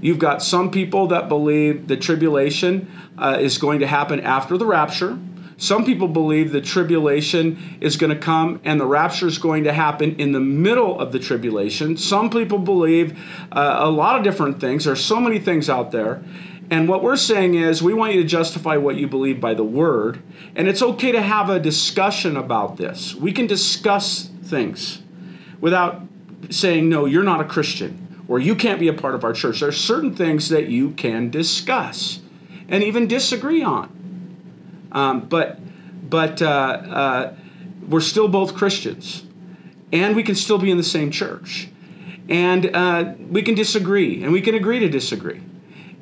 You've 0.00 0.18
got 0.18 0.42
some 0.42 0.70
people 0.70 1.08
that 1.08 1.28
believe 1.28 1.88
the 1.88 1.96
tribulation 1.96 2.90
uh, 3.18 3.38
is 3.40 3.58
going 3.58 3.80
to 3.80 3.86
happen 3.86 4.20
after 4.20 4.56
the 4.56 4.66
rapture. 4.66 5.18
Some 5.58 5.86
people 5.86 6.08
believe 6.08 6.52
the 6.52 6.60
tribulation 6.60 7.78
is 7.80 7.96
going 7.96 8.14
to 8.14 8.18
come 8.18 8.60
and 8.64 8.78
the 8.78 8.84
rapture 8.86 9.26
is 9.26 9.38
going 9.38 9.64
to 9.64 9.72
happen 9.72 10.16
in 10.16 10.32
the 10.32 10.40
middle 10.40 11.00
of 11.00 11.12
the 11.12 11.18
tribulation. 11.18 11.96
Some 11.96 12.28
people 12.28 12.58
believe 12.58 13.18
uh, 13.52 13.76
a 13.78 13.90
lot 13.90 14.18
of 14.18 14.24
different 14.24 14.60
things. 14.60 14.84
There's 14.84 15.02
so 15.02 15.18
many 15.18 15.38
things 15.38 15.70
out 15.70 15.92
there. 15.92 16.22
And 16.68 16.88
what 16.88 17.02
we're 17.02 17.16
saying 17.16 17.54
is, 17.54 17.82
we 17.82 17.94
want 17.94 18.14
you 18.14 18.22
to 18.22 18.28
justify 18.28 18.76
what 18.76 18.96
you 18.96 19.06
believe 19.06 19.40
by 19.40 19.54
the 19.54 19.64
word. 19.64 20.20
And 20.56 20.68
it's 20.68 20.82
okay 20.82 21.12
to 21.12 21.22
have 21.22 21.48
a 21.48 21.60
discussion 21.60 22.36
about 22.36 22.76
this. 22.76 23.14
We 23.14 23.32
can 23.32 23.46
discuss 23.46 24.28
things 24.42 25.00
without 25.60 26.02
saying, 26.50 26.88
no, 26.88 27.06
you're 27.06 27.22
not 27.22 27.40
a 27.40 27.44
Christian 27.44 28.05
or 28.28 28.38
you 28.38 28.54
can't 28.54 28.80
be 28.80 28.88
a 28.88 28.92
part 28.92 29.14
of 29.14 29.24
our 29.24 29.32
church. 29.32 29.60
There 29.60 29.68
are 29.68 29.72
certain 29.72 30.14
things 30.14 30.48
that 30.48 30.68
you 30.68 30.90
can 30.90 31.30
discuss 31.30 32.20
and 32.68 32.82
even 32.82 33.06
disagree 33.06 33.62
on. 33.62 33.92
Um, 34.92 35.28
but 35.28 35.58
but 36.08 36.40
uh, 36.40 36.46
uh, 36.46 37.34
we're 37.88 38.00
still 38.00 38.28
both 38.28 38.54
Christians, 38.54 39.24
and 39.92 40.14
we 40.14 40.22
can 40.22 40.34
still 40.34 40.58
be 40.58 40.70
in 40.70 40.76
the 40.76 40.84
same 40.84 41.10
church, 41.10 41.68
and 42.28 42.74
uh, 42.74 43.14
we 43.28 43.42
can 43.42 43.54
disagree, 43.54 44.22
and 44.22 44.32
we 44.32 44.40
can 44.40 44.54
agree 44.54 44.78
to 44.78 44.88
disagree, 44.88 45.42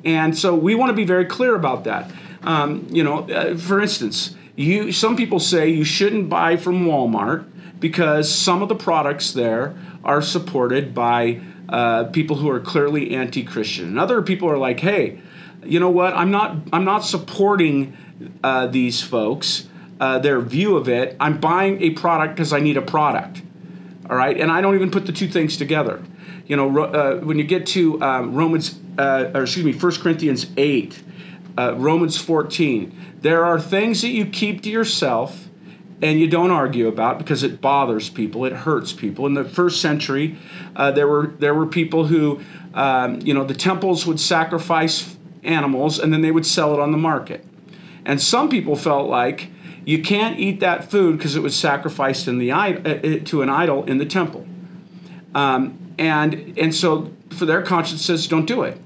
and 0.03 0.37
so 0.37 0.55
we 0.55 0.75
want 0.75 0.89
to 0.89 0.95
be 0.95 1.05
very 1.05 1.25
clear 1.25 1.55
about 1.55 1.83
that. 1.85 2.11
Um, 2.43 2.87
you 2.91 3.03
know, 3.03 3.27
uh, 3.29 3.57
for 3.57 3.81
instance, 3.81 4.35
you 4.55 4.91
some 4.91 5.15
people 5.15 5.39
say 5.39 5.69
you 5.69 5.83
shouldn't 5.83 6.29
buy 6.29 6.55
from 6.55 6.85
Walmart 6.85 7.49
because 7.79 8.33
some 8.33 8.61
of 8.61 8.69
the 8.69 8.75
products 8.75 9.33
there 9.33 9.75
are 10.03 10.21
supported 10.21 10.93
by 10.93 11.41
uh, 11.69 12.05
people 12.05 12.37
who 12.37 12.49
are 12.49 12.59
clearly 12.59 13.15
anti-Christian, 13.15 13.85
and 13.87 13.99
other 13.99 14.21
people 14.21 14.49
are 14.49 14.57
like, 14.57 14.79
hey, 14.79 15.19
you 15.63 15.79
know 15.79 15.89
what? 15.89 16.13
I'm 16.13 16.31
not 16.31 16.57
I'm 16.71 16.85
not 16.85 16.99
supporting 16.99 17.97
uh, 18.43 18.67
these 18.67 19.01
folks, 19.01 19.67
uh, 19.99 20.19
their 20.19 20.39
view 20.41 20.77
of 20.77 20.87
it. 20.87 21.15
I'm 21.19 21.39
buying 21.39 21.81
a 21.81 21.91
product 21.91 22.35
because 22.35 22.53
I 22.53 22.59
need 22.59 22.77
a 22.77 22.81
product. 22.81 23.41
All 24.09 24.15
right, 24.15 24.39
and 24.39 24.51
I 24.51 24.61
don't 24.61 24.75
even 24.75 24.91
put 24.91 25.05
the 25.05 25.11
two 25.11 25.27
things 25.27 25.57
together. 25.57 26.03
You 26.45 26.55
know, 26.55 26.83
uh, 26.83 27.19
when 27.21 27.39
you 27.39 27.43
get 27.43 27.65
to 27.67 27.99
um, 28.03 28.35
Romans, 28.35 28.77
uh, 28.99 29.31
or 29.33 29.43
excuse 29.43 29.65
me, 29.65 29.71
First 29.71 30.01
Corinthians 30.01 30.45
8, 30.55 31.03
uh, 31.57 31.73
Romans 31.75 32.17
14, 32.17 33.15
there 33.21 33.43
are 33.43 33.59
things 33.59 34.03
that 34.03 34.09
you 34.09 34.27
keep 34.27 34.61
to 34.61 34.69
yourself 34.69 35.44
and 36.01 36.19
you 36.19 36.27
don't 36.27 36.51
argue 36.51 36.87
about 36.87 37.17
because 37.17 37.43
it 37.43 37.61
bothers 37.61 38.09
people, 38.09 38.45
it 38.45 38.53
hurts 38.53 38.93
people. 38.93 39.25
In 39.25 39.33
the 39.33 39.45
first 39.45 39.81
century, 39.81 40.37
uh, 40.75 40.91
there 40.91 41.07
were 41.07 41.27
there 41.39 41.53
were 41.53 41.65
people 41.65 42.05
who, 42.05 42.41
um, 42.73 43.21
you 43.21 43.33
know, 43.33 43.43
the 43.43 43.53
temples 43.53 44.05
would 44.05 44.19
sacrifice 44.19 45.15
animals 45.43 45.99
and 45.99 46.11
then 46.11 46.21
they 46.21 46.31
would 46.31 46.45
sell 46.45 46.73
it 46.73 46.79
on 46.79 46.91
the 46.91 46.97
market. 46.97 47.45
And 48.05 48.21
some 48.21 48.49
people 48.49 48.75
felt 48.75 49.09
like 49.09 49.49
you 49.85 50.01
can't 50.01 50.39
eat 50.39 50.59
that 50.59 50.89
food 50.89 51.17
because 51.17 51.35
it 51.35 51.41
was 51.41 51.55
sacrificed 51.55 52.27
in 52.27 52.39
the 52.39 52.51
uh, 52.51 52.57
uh, 52.57 53.19
to 53.25 53.41
an 53.41 53.49
idol 53.49 53.83
in 53.85 53.97
the 53.97 54.05
temple. 54.05 54.45
Um, 55.33 55.93
and 55.97 56.57
and 56.57 56.73
so 56.73 57.11
for 57.29 57.45
their 57.45 57.61
consciences, 57.61 58.27
don't 58.27 58.45
do 58.45 58.63
it. 58.63 58.77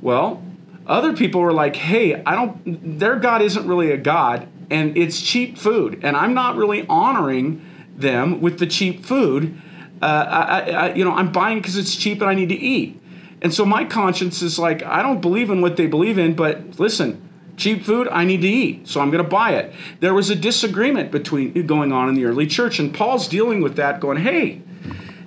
Well, 0.00 0.42
other 0.86 1.14
people 1.14 1.40
were 1.40 1.52
like, 1.52 1.76
hey, 1.76 2.22
I 2.24 2.34
don't. 2.34 2.98
Their 2.98 3.16
God 3.16 3.42
isn't 3.42 3.66
really 3.66 3.90
a 3.90 3.96
God, 3.96 4.48
and 4.70 4.96
it's 4.96 5.20
cheap 5.20 5.58
food, 5.58 6.00
and 6.02 6.16
I'm 6.16 6.34
not 6.34 6.56
really 6.56 6.86
honoring 6.88 7.64
them 7.96 8.40
with 8.40 8.58
the 8.58 8.66
cheap 8.66 9.04
food. 9.04 9.60
Uh, 10.02 10.04
I, 10.04 10.70
I, 10.70 10.94
you 10.94 11.04
know, 11.04 11.12
I'm 11.12 11.32
buying 11.32 11.58
because 11.58 11.76
it's 11.76 11.96
cheap 11.96 12.20
and 12.20 12.28
I 12.28 12.34
need 12.34 12.50
to 12.50 12.54
eat. 12.54 13.00
And 13.40 13.52
so 13.52 13.64
my 13.64 13.84
conscience 13.84 14.42
is 14.42 14.58
like, 14.58 14.82
I 14.82 15.02
don't 15.02 15.20
believe 15.20 15.50
in 15.50 15.60
what 15.60 15.76
they 15.76 15.86
believe 15.86 16.18
in, 16.18 16.34
but 16.34 16.78
listen, 16.78 17.26
cheap 17.56 17.84
food 17.84 18.06
i 18.08 18.24
need 18.24 18.42
to 18.42 18.48
eat 18.48 18.86
so 18.86 19.00
i'm 19.00 19.10
going 19.10 19.22
to 19.22 19.28
buy 19.28 19.52
it 19.52 19.72
there 20.00 20.14
was 20.14 20.30
a 20.30 20.34
disagreement 20.34 21.10
between 21.10 21.66
going 21.66 21.90
on 21.90 22.08
in 22.08 22.14
the 22.14 22.24
early 22.24 22.46
church 22.46 22.78
and 22.78 22.94
paul's 22.94 23.28
dealing 23.28 23.62
with 23.62 23.76
that 23.76 23.98
going 24.00 24.18
hey 24.18 24.60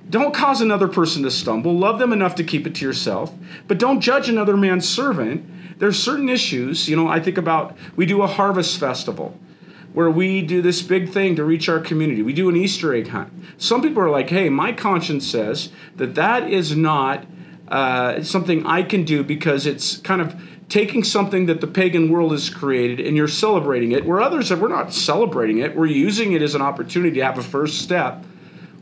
don't 0.10 0.34
cause 0.34 0.62
another 0.62 0.88
person 0.88 1.24
to 1.24 1.32
stumble 1.32 1.76
love 1.76 2.00
them 2.00 2.14
enough 2.14 2.36
to 2.36 2.44
keep 2.44 2.68
it 2.68 2.76
to 2.76 2.86
yourself 2.86 3.34
but 3.68 3.78
don't 3.78 4.02
judge 4.02 4.30
another 4.30 4.56
man's 4.56 4.88
servant 4.88 5.44
there's 5.80 6.02
certain 6.02 6.30
issues 6.30 6.88
you 6.88 6.96
know 6.96 7.08
i 7.08 7.20
think 7.20 7.38
about 7.38 7.76
we 7.96 8.06
do 8.06 8.22
a 8.22 8.28
harvest 8.28 8.80
festival 8.80 9.38
where 9.94 10.10
we 10.10 10.42
do 10.42 10.62
this 10.62 10.84
big 10.84 11.10
thing 11.10 11.36
to 11.36 11.44
reach 11.44 11.68
our 11.68 11.80
community. 11.80 12.22
We 12.22 12.32
do 12.32 12.48
an 12.48 12.56
easter 12.56 12.94
egg 12.94 13.08
hunt. 13.08 13.34
Some 13.58 13.82
people 13.82 14.04
are 14.04 14.10
like 14.12 14.30
hey 14.30 14.50
my 14.50 14.72
conscience 14.72 15.26
says 15.28 15.70
that 15.96 16.16
that 16.16 16.50
is 16.50 16.76
not 16.76 17.26
uh, 17.68 18.22
something 18.24 18.66
i 18.66 18.84
can 18.84 19.04
do 19.04 19.24
because 19.24 19.66
it's 19.66 19.98
kind 19.98 20.22
of 20.22 20.40
taking 20.70 21.04
something 21.04 21.48
that 21.48 21.62
the 21.62 21.68
pagan 21.68 22.10
world 22.10 22.32
has 22.32 22.50
created 22.50 23.06
and 23.06 23.18
you're 23.18 23.28
celebrating 23.28 23.92
it, 23.92 24.06
where 24.06 24.22
others 24.22 24.50
have, 24.50 24.62
we're 24.62 24.68
not 24.68 24.94
celebrating 24.94 25.58
it, 25.58 25.76
we're 25.76 25.88
using 25.88 26.34
it 26.34 26.42
as 26.42 26.56
an 26.56 26.62
opportunity 26.62 27.16
to 27.16 27.26
have 27.26 27.38
a 27.38 27.44
first 27.44 27.80
step 27.82 28.24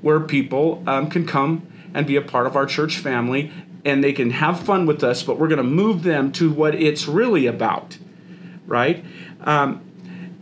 where 0.01 0.19
people 0.19 0.83
um, 0.85 1.09
can 1.09 1.25
come 1.25 1.65
and 1.93 2.05
be 2.05 2.17
a 2.17 2.21
part 2.21 2.45
of 2.45 2.55
our 2.55 2.65
church 2.65 2.97
family 2.97 3.51
and 3.87 4.03
they 4.03 4.11
can 4.11 4.31
have 4.31 4.59
fun 4.59 4.85
with 4.85 5.01
us, 5.01 5.23
but 5.23 5.39
we're 5.39 5.47
going 5.47 5.57
to 5.57 5.63
move 5.63 6.03
them 6.03 6.33
to 6.33 6.51
what 6.51 6.75
it's 6.75 7.07
really 7.07 7.47
about, 7.47 7.97
right? 8.65 9.03
Um, 9.41 9.81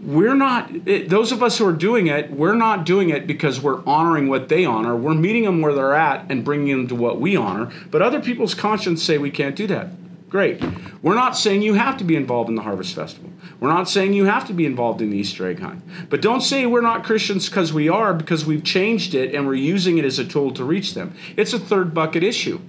we're 0.02 0.36
not 0.36 0.72
it, 0.88 1.10
those 1.10 1.32
of 1.32 1.44
us 1.44 1.58
who 1.58 1.66
are 1.66 1.74
doing 1.74 2.08
it 2.08 2.30
we're 2.30 2.54
not 2.54 2.86
doing 2.86 3.10
it 3.10 3.26
because 3.26 3.60
we're 3.60 3.84
honoring 3.86 4.28
what 4.28 4.50
they 4.50 4.66
honor. 4.66 4.96
We're 4.96 5.14
meeting 5.14 5.44
them 5.44 5.62
where 5.62 5.74
they're 5.74 5.96
at 5.96 6.30
and 6.30 6.44
bringing 6.44 6.76
them 6.76 6.88
to 6.90 6.96
what 6.96 7.20
we 7.20 7.36
honor. 7.36 7.72
But 7.92 8.02
other 8.02 8.20
people's 8.20 8.54
conscience 8.56 9.02
say 9.04 9.18
we 9.18 9.32
can't 9.32 9.56
do 9.56 9.68
that. 9.68 9.90
Great. 10.30 10.64
We're 11.02 11.16
not 11.16 11.38
saying 11.38 11.62
you 11.62 11.76
have 11.76 11.98
to 11.98 12.04
be 12.04 12.16
involved 12.16 12.50
in 12.50 12.56
the 12.56 12.62
harvest 12.64 12.94
festival. 12.96 13.30
We're 13.60 13.70
not 13.70 13.88
saying 13.88 14.14
you 14.14 14.26
have 14.26 14.46
to 14.48 14.54
be 14.54 14.66
involved 14.66 15.02
in 15.02 15.12
the 15.12 15.18
easter 15.18 15.48
egg 15.48 15.60
hunt. 15.60 15.82
But 16.10 16.22
don't 16.22 16.42
say 16.42 16.66
we're 16.66 16.82
not 16.82 17.04
christians 17.04 17.48
because 17.48 17.72
we 17.72 17.90
are 17.90 18.14
because 18.14 18.44
we've 18.46 18.64
changed 18.64 19.14
it 19.16 19.34
and 19.34 19.48
we're 19.48 19.54
using 19.54 19.98
it 19.98 20.06
as 20.06 20.20
a 20.20 20.26
tool 20.26 20.52
to 20.54 20.64
reach 20.64 20.94
them. 20.94 21.16
It's 21.38 21.54
a 21.54 21.60
third 21.60 21.94
bucket 21.94 22.24
issue 22.24 22.60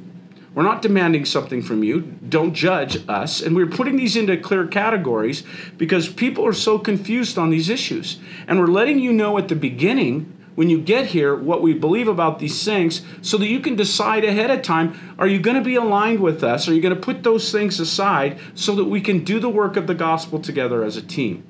we're 0.57 0.62
not 0.62 0.81
demanding 0.81 1.27
something 1.27 1.61
from 1.61 1.85
you. 1.85 2.01
Don't 2.01 2.55
judge 2.55 3.07
us. 3.11 3.42
And 3.42 3.55
we're 3.55 3.66
putting 3.66 3.97
these 3.97 4.16
into 4.16 4.38
clear 4.38 4.66
categories 4.66 5.42
because 5.77 6.09
people 6.09 6.47
are 6.47 6.55
so 6.55 6.79
confused 6.79 7.37
on 7.37 7.51
these 7.51 7.69
issues. 7.69 8.19
And 8.49 8.59
we're 8.59 8.66
letting 8.66 8.99
you 8.99 9.12
know 9.12 9.37
at 9.37 9.49
the 9.49 9.55
beginning 9.55 10.33
when 10.55 10.71
you 10.71 10.81
get 10.81 11.09
here 11.09 11.37
what 11.37 11.61
we 11.61 11.75
believe 11.75 12.09
about 12.09 12.38
these 12.38 12.64
things 12.64 13.03
so 13.21 13.37
that 13.37 13.49
you 13.49 13.61
can 13.61 13.77
decide 13.77 14.25
ahead 14.25 14.51
of 14.51 14.62
time 14.62 15.14
are 15.19 15.27
you 15.27 15.38
going 15.38 15.59
to 15.59 15.62
be 15.62 15.75
aligned 15.75 16.21
with 16.21 16.42
us? 16.42 16.66
Are 16.69 16.73
you 16.73 16.81
going 16.81 16.95
to 16.95 17.01
put 17.03 17.23
those 17.23 17.53
things 17.53 17.79
aside 17.79 18.38
so 18.55 18.75
that 18.77 18.87
we 18.87 19.03
can 19.03 19.25
do 19.25 19.38
the 19.38 19.51
work 19.51 19.77
of 19.77 19.87
the 19.87 19.95
gospel 19.95 20.40
together 20.40 20.83
as 20.83 20.97
a 20.97 21.03
team? 21.03 21.45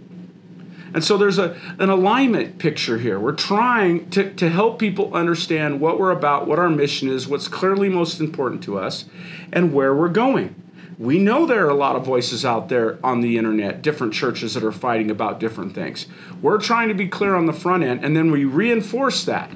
And 0.97 1.05
so 1.05 1.19
there's 1.19 1.37
a, 1.37 1.55
an 1.79 1.91
alignment 1.91 2.57
picture 2.57 2.97
here. 2.97 3.21
We're 3.21 3.35
trying 3.35 4.09
to, 4.13 4.33
to 4.37 4.49
help 4.49 4.79
people 4.79 5.13
understand 5.13 5.79
what 5.79 6.01
we're 6.01 6.11
about, 6.11 6.47
what 6.47 6.59
our 6.59 6.71
mission 6.71 7.11
is, 7.11 7.29
what's 7.29 7.49
clearly 7.49 7.91
most 7.91 8.19
important 8.19 8.63
to 8.63 8.79
us, 8.79 9.05
and 9.53 9.75
where 9.75 9.95
we're 9.95 10.09
going. 10.09 10.55
We 10.99 11.19
know 11.19 11.45
there 11.45 11.67
are 11.67 11.69
a 11.69 11.75
lot 11.75 11.97
of 11.97 12.07
voices 12.07 12.47
out 12.47 12.71
there 12.71 12.99
on 13.05 13.21
the 13.21 13.37
internet, 13.37 13.83
different 13.83 14.15
churches 14.15 14.55
that 14.55 14.65
are 14.65 14.73
fighting 14.73 15.11
about 15.11 15.39
different 15.39 15.75
things. 15.75 16.07
We're 16.41 16.57
trying 16.57 16.89
to 16.89 16.95
be 16.95 17.09
clear 17.09 17.35
on 17.35 17.45
the 17.45 17.53
front 17.53 17.83
end, 17.83 18.03
and 18.03 18.17
then 18.17 18.31
we 18.31 18.47
reinforce 18.47 19.23
that. 19.27 19.51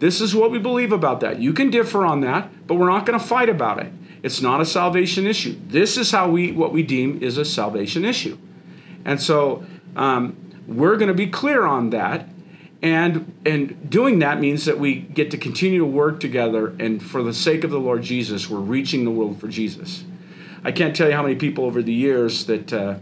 This 0.00 0.20
is 0.20 0.34
what 0.34 0.50
we 0.50 0.58
believe 0.58 0.90
about 0.90 1.20
that. 1.20 1.38
You 1.38 1.52
can 1.52 1.70
differ 1.70 2.04
on 2.04 2.20
that, 2.22 2.66
but 2.66 2.74
we're 2.74 2.90
not 2.90 3.06
going 3.06 3.16
to 3.16 3.24
fight 3.24 3.48
about 3.48 3.78
it. 3.78 3.92
It's 4.24 4.42
not 4.42 4.60
a 4.60 4.66
salvation 4.66 5.24
issue. 5.24 5.56
This 5.68 5.96
is 5.96 6.10
how 6.10 6.28
we 6.28 6.50
what 6.50 6.72
we 6.72 6.82
deem 6.82 7.22
is 7.22 7.38
a 7.38 7.44
salvation 7.44 8.04
issue, 8.04 8.36
and 9.04 9.22
so 9.22 9.64
um, 9.94 10.43
we're 10.66 10.96
going 10.96 11.08
to 11.08 11.14
be 11.14 11.26
clear 11.26 11.64
on 11.64 11.90
that. 11.90 12.28
And, 12.82 13.34
and 13.46 13.88
doing 13.88 14.18
that 14.18 14.40
means 14.40 14.66
that 14.66 14.78
we 14.78 14.94
get 14.96 15.30
to 15.30 15.38
continue 15.38 15.78
to 15.78 15.86
work 15.86 16.20
together, 16.20 16.74
and 16.78 17.02
for 17.02 17.22
the 17.22 17.32
sake 17.32 17.64
of 17.64 17.70
the 17.70 17.80
Lord 17.80 18.02
Jesus, 18.02 18.50
we're 18.50 18.58
reaching 18.58 19.04
the 19.04 19.10
world 19.10 19.40
for 19.40 19.48
Jesus. 19.48 20.04
I 20.62 20.70
can't 20.70 20.94
tell 20.94 21.08
you 21.08 21.14
how 21.14 21.22
many 21.22 21.34
people 21.34 21.64
over 21.64 21.82
the 21.82 21.94
years 21.94 22.44
that 22.44 22.72
uh, 22.72 22.96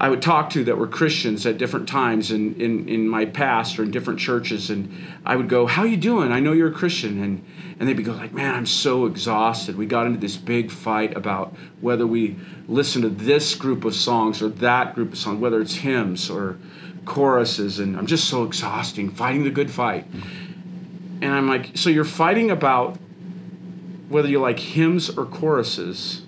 I 0.00 0.08
would 0.08 0.22
talk 0.22 0.48
to 0.50 0.64
that 0.64 0.78
were 0.78 0.86
Christians 0.86 1.44
at 1.44 1.58
different 1.58 1.86
times 1.86 2.30
in, 2.30 2.58
in, 2.58 2.88
in 2.88 3.06
my 3.06 3.26
past 3.26 3.78
or 3.78 3.82
in 3.82 3.90
different 3.90 4.18
churches, 4.18 4.70
and 4.70 4.90
I 5.26 5.36
would 5.36 5.50
go, 5.50 5.66
"How 5.66 5.84
you 5.84 5.98
doing? 5.98 6.32
I 6.32 6.40
know 6.40 6.52
you're 6.52 6.70
a 6.70 6.72
Christian," 6.72 7.22
and 7.22 7.44
and 7.78 7.86
they'd 7.86 7.98
be 7.98 8.02
go 8.02 8.12
like, 8.12 8.32
"Man, 8.32 8.54
I'm 8.54 8.64
so 8.64 9.04
exhausted. 9.04 9.76
We 9.76 9.84
got 9.84 10.06
into 10.06 10.18
this 10.18 10.38
big 10.38 10.70
fight 10.70 11.14
about 11.18 11.54
whether 11.82 12.06
we 12.06 12.36
listen 12.66 13.02
to 13.02 13.10
this 13.10 13.54
group 13.54 13.84
of 13.84 13.94
songs 13.94 14.40
or 14.40 14.48
that 14.48 14.94
group 14.94 15.12
of 15.12 15.18
songs, 15.18 15.38
whether 15.38 15.60
it's 15.60 15.74
hymns 15.74 16.30
or 16.30 16.56
choruses, 17.04 17.78
and 17.78 17.94
I'm 17.98 18.06
just 18.06 18.24
so 18.24 18.44
exhausting 18.44 19.10
fighting 19.10 19.44
the 19.44 19.50
good 19.50 19.70
fight." 19.70 20.06
And 21.20 21.34
I'm 21.34 21.46
like, 21.46 21.72
"So 21.74 21.90
you're 21.90 22.04
fighting 22.06 22.50
about 22.50 22.96
whether 24.08 24.28
you 24.28 24.40
like 24.40 24.60
hymns 24.60 25.10
or 25.10 25.26
choruses?" 25.26 26.22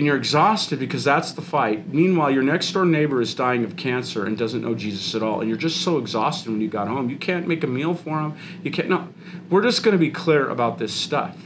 And 0.00 0.06
you're 0.06 0.16
exhausted 0.16 0.78
because 0.78 1.04
that's 1.04 1.32
the 1.32 1.42
fight. 1.42 1.92
Meanwhile, 1.92 2.30
your 2.30 2.42
next 2.42 2.72
door 2.72 2.86
neighbor 2.86 3.20
is 3.20 3.34
dying 3.34 3.64
of 3.64 3.76
cancer 3.76 4.24
and 4.24 4.38
doesn't 4.38 4.62
know 4.62 4.74
Jesus 4.74 5.14
at 5.14 5.22
all, 5.22 5.40
and 5.40 5.48
you're 5.50 5.58
just 5.58 5.82
so 5.82 5.98
exhausted 5.98 6.50
when 6.50 6.62
you 6.62 6.68
got 6.68 6.88
home. 6.88 7.10
You 7.10 7.18
can't 7.18 7.46
make 7.46 7.62
a 7.64 7.66
meal 7.66 7.92
for 7.92 8.18
him. 8.18 8.34
You 8.62 8.70
can't. 8.70 8.88
No, 8.88 9.08
we're 9.50 9.60
just 9.60 9.82
going 9.82 9.92
to 9.92 9.98
be 9.98 10.10
clear 10.10 10.48
about 10.48 10.78
this 10.78 10.94
stuff. 10.94 11.36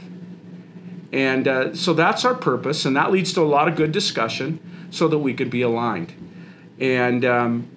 And 1.11 1.49
uh, 1.49 1.75
so 1.75 1.93
that's 1.93 2.23
our 2.23 2.33
purpose, 2.33 2.85
and 2.85 2.95
that 2.95 3.11
leads 3.11 3.33
to 3.33 3.41
a 3.41 3.43
lot 3.43 3.67
of 3.67 3.75
good 3.75 3.91
discussion 3.91 4.61
so 4.89 5.09
that 5.09 5.19
we 5.19 5.33
can 5.33 5.49
be 5.49 5.61
aligned. 5.61 6.13
And 6.79 7.25
um, 7.25 7.67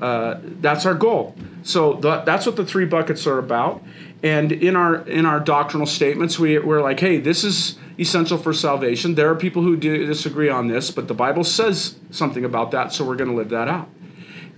uh, 0.00 0.40
that's 0.42 0.86
our 0.86 0.94
goal. 0.94 1.36
So 1.64 1.96
th- 1.96 2.24
that's 2.24 2.46
what 2.46 2.56
the 2.56 2.64
three 2.64 2.86
buckets 2.86 3.26
are 3.26 3.38
about. 3.38 3.84
And 4.22 4.50
in 4.50 4.74
our 4.74 4.96
in 5.08 5.26
our 5.26 5.38
doctrinal 5.38 5.86
statements, 5.86 6.38
we, 6.38 6.58
we're 6.58 6.82
like, 6.82 6.98
hey, 6.98 7.18
this 7.18 7.44
is 7.44 7.78
essential 7.98 8.38
for 8.38 8.52
salvation. 8.52 9.14
There 9.14 9.30
are 9.30 9.34
people 9.34 9.62
who 9.62 9.76
disagree 9.76 10.48
on 10.48 10.68
this, 10.68 10.90
but 10.90 11.08
the 11.08 11.14
Bible 11.14 11.44
says 11.44 11.96
something 12.10 12.44
about 12.44 12.70
that, 12.72 12.92
so 12.92 13.04
we're 13.04 13.16
going 13.16 13.30
to 13.30 13.36
live 13.36 13.50
that 13.50 13.68
out. 13.68 13.88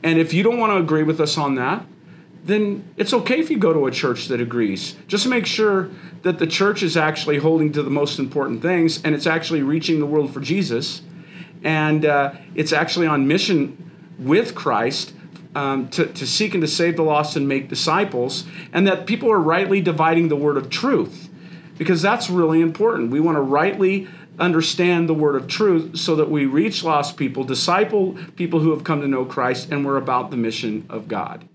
And 0.02 0.18
if 0.18 0.32
you 0.32 0.42
don't 0.42 0.58
want 0.58 0.72
to 0.72 0.76
agree 0.76 1.02
with 1.02 1.20
us 1.20 1.36
on 1.36 1.56
that, 1.56 1.84
then 2.44 2.88
it's 2.96 3.12
okay 3.12 3.38
if 3.38 3.50
you 3.50 3.58
go 3.58 3.72
to 3.72 3.86
a 3.86 3.90
church 3.90 4.28
that 4.28 4.40
agrees. 4.40 4.96
Just 5.06 5.26
make 5.26 5.46
sure 5.46 5.90
that 6.22 6.38
the 6.38 6.46
church 6.46 6.82
is 6.82 6.96
actually 6.96 7.38
holding 7.38 7.72
to 7.72 7.82
the 7.82 7.90
most 7.90 8.18
important 8.18 8.62
things 8.62 9.02
and 9.02 9.14
it's 9.14 9.26
actually 9.26 9.62
reaching 9.62 10.00
the 10.00 10.06
world 10.06 10.32
for 10.32 10.40
Jesus 10.40 11.02
and 11.62 12.04
uh, 12.06 12.32
it's 12.54 12.72
actually 12.72 13.06
on 13.06 13.28
mission 13.28 13.90
with 14.18 14.54
Christ 14.54 15.12
um, 15.54 15.88
to, 15.90 16.06
to 16.06 16.26
seek 16.26 16.54
and 16.54 16.62
to 16.62 16.68
save 16.68 16.96
the 16.96 17.02
lost 17.02 17.36
and 17.36 17.48
make 17.48 17.68
disciples, 17.68 18.44
and 18.72 18.86
that 18.86 19.06
people 19.06 19.30
are 19.30 19.40
rightly 19.40 19.80
dividing 19.80 20.28
the 20.28 20.36
word 20.36 20.56
of 20.56 20.70
truth 20.70 21.28
because 21.80 22.02
that's 22.02 22.28
really 22.28 22.60
important. 22.60 23.10
We 23.10 23.20
want 23.20 23.36
to 23.36 23.40
rightly 23.42 24.06
understand 24.38 25.08
the 25.08 25.14
word 25.14 25.34
of 25.34 25.48
truth 25.48 25.96
so 25.98 26.16
that 26.16 26.30
we 26.30 26.46
reach 26.46 26.84
lost 26.84 27.16
people, 27.16 27.44
disciple 27.44 28.18
people 28.36 28.60
who 28.60 28.70
have 28.70 28.84
come 28.84 29.00
to 29.00 29.08
know 29.08 29.24
Christ, 29.24 29.70
and 29.70 29.84
we're 29.84 29.96
about 29.96 30.30
the 30.30 30.36
mission 30.36 30.86
of 30.88 31.08
God. 31.08 31.48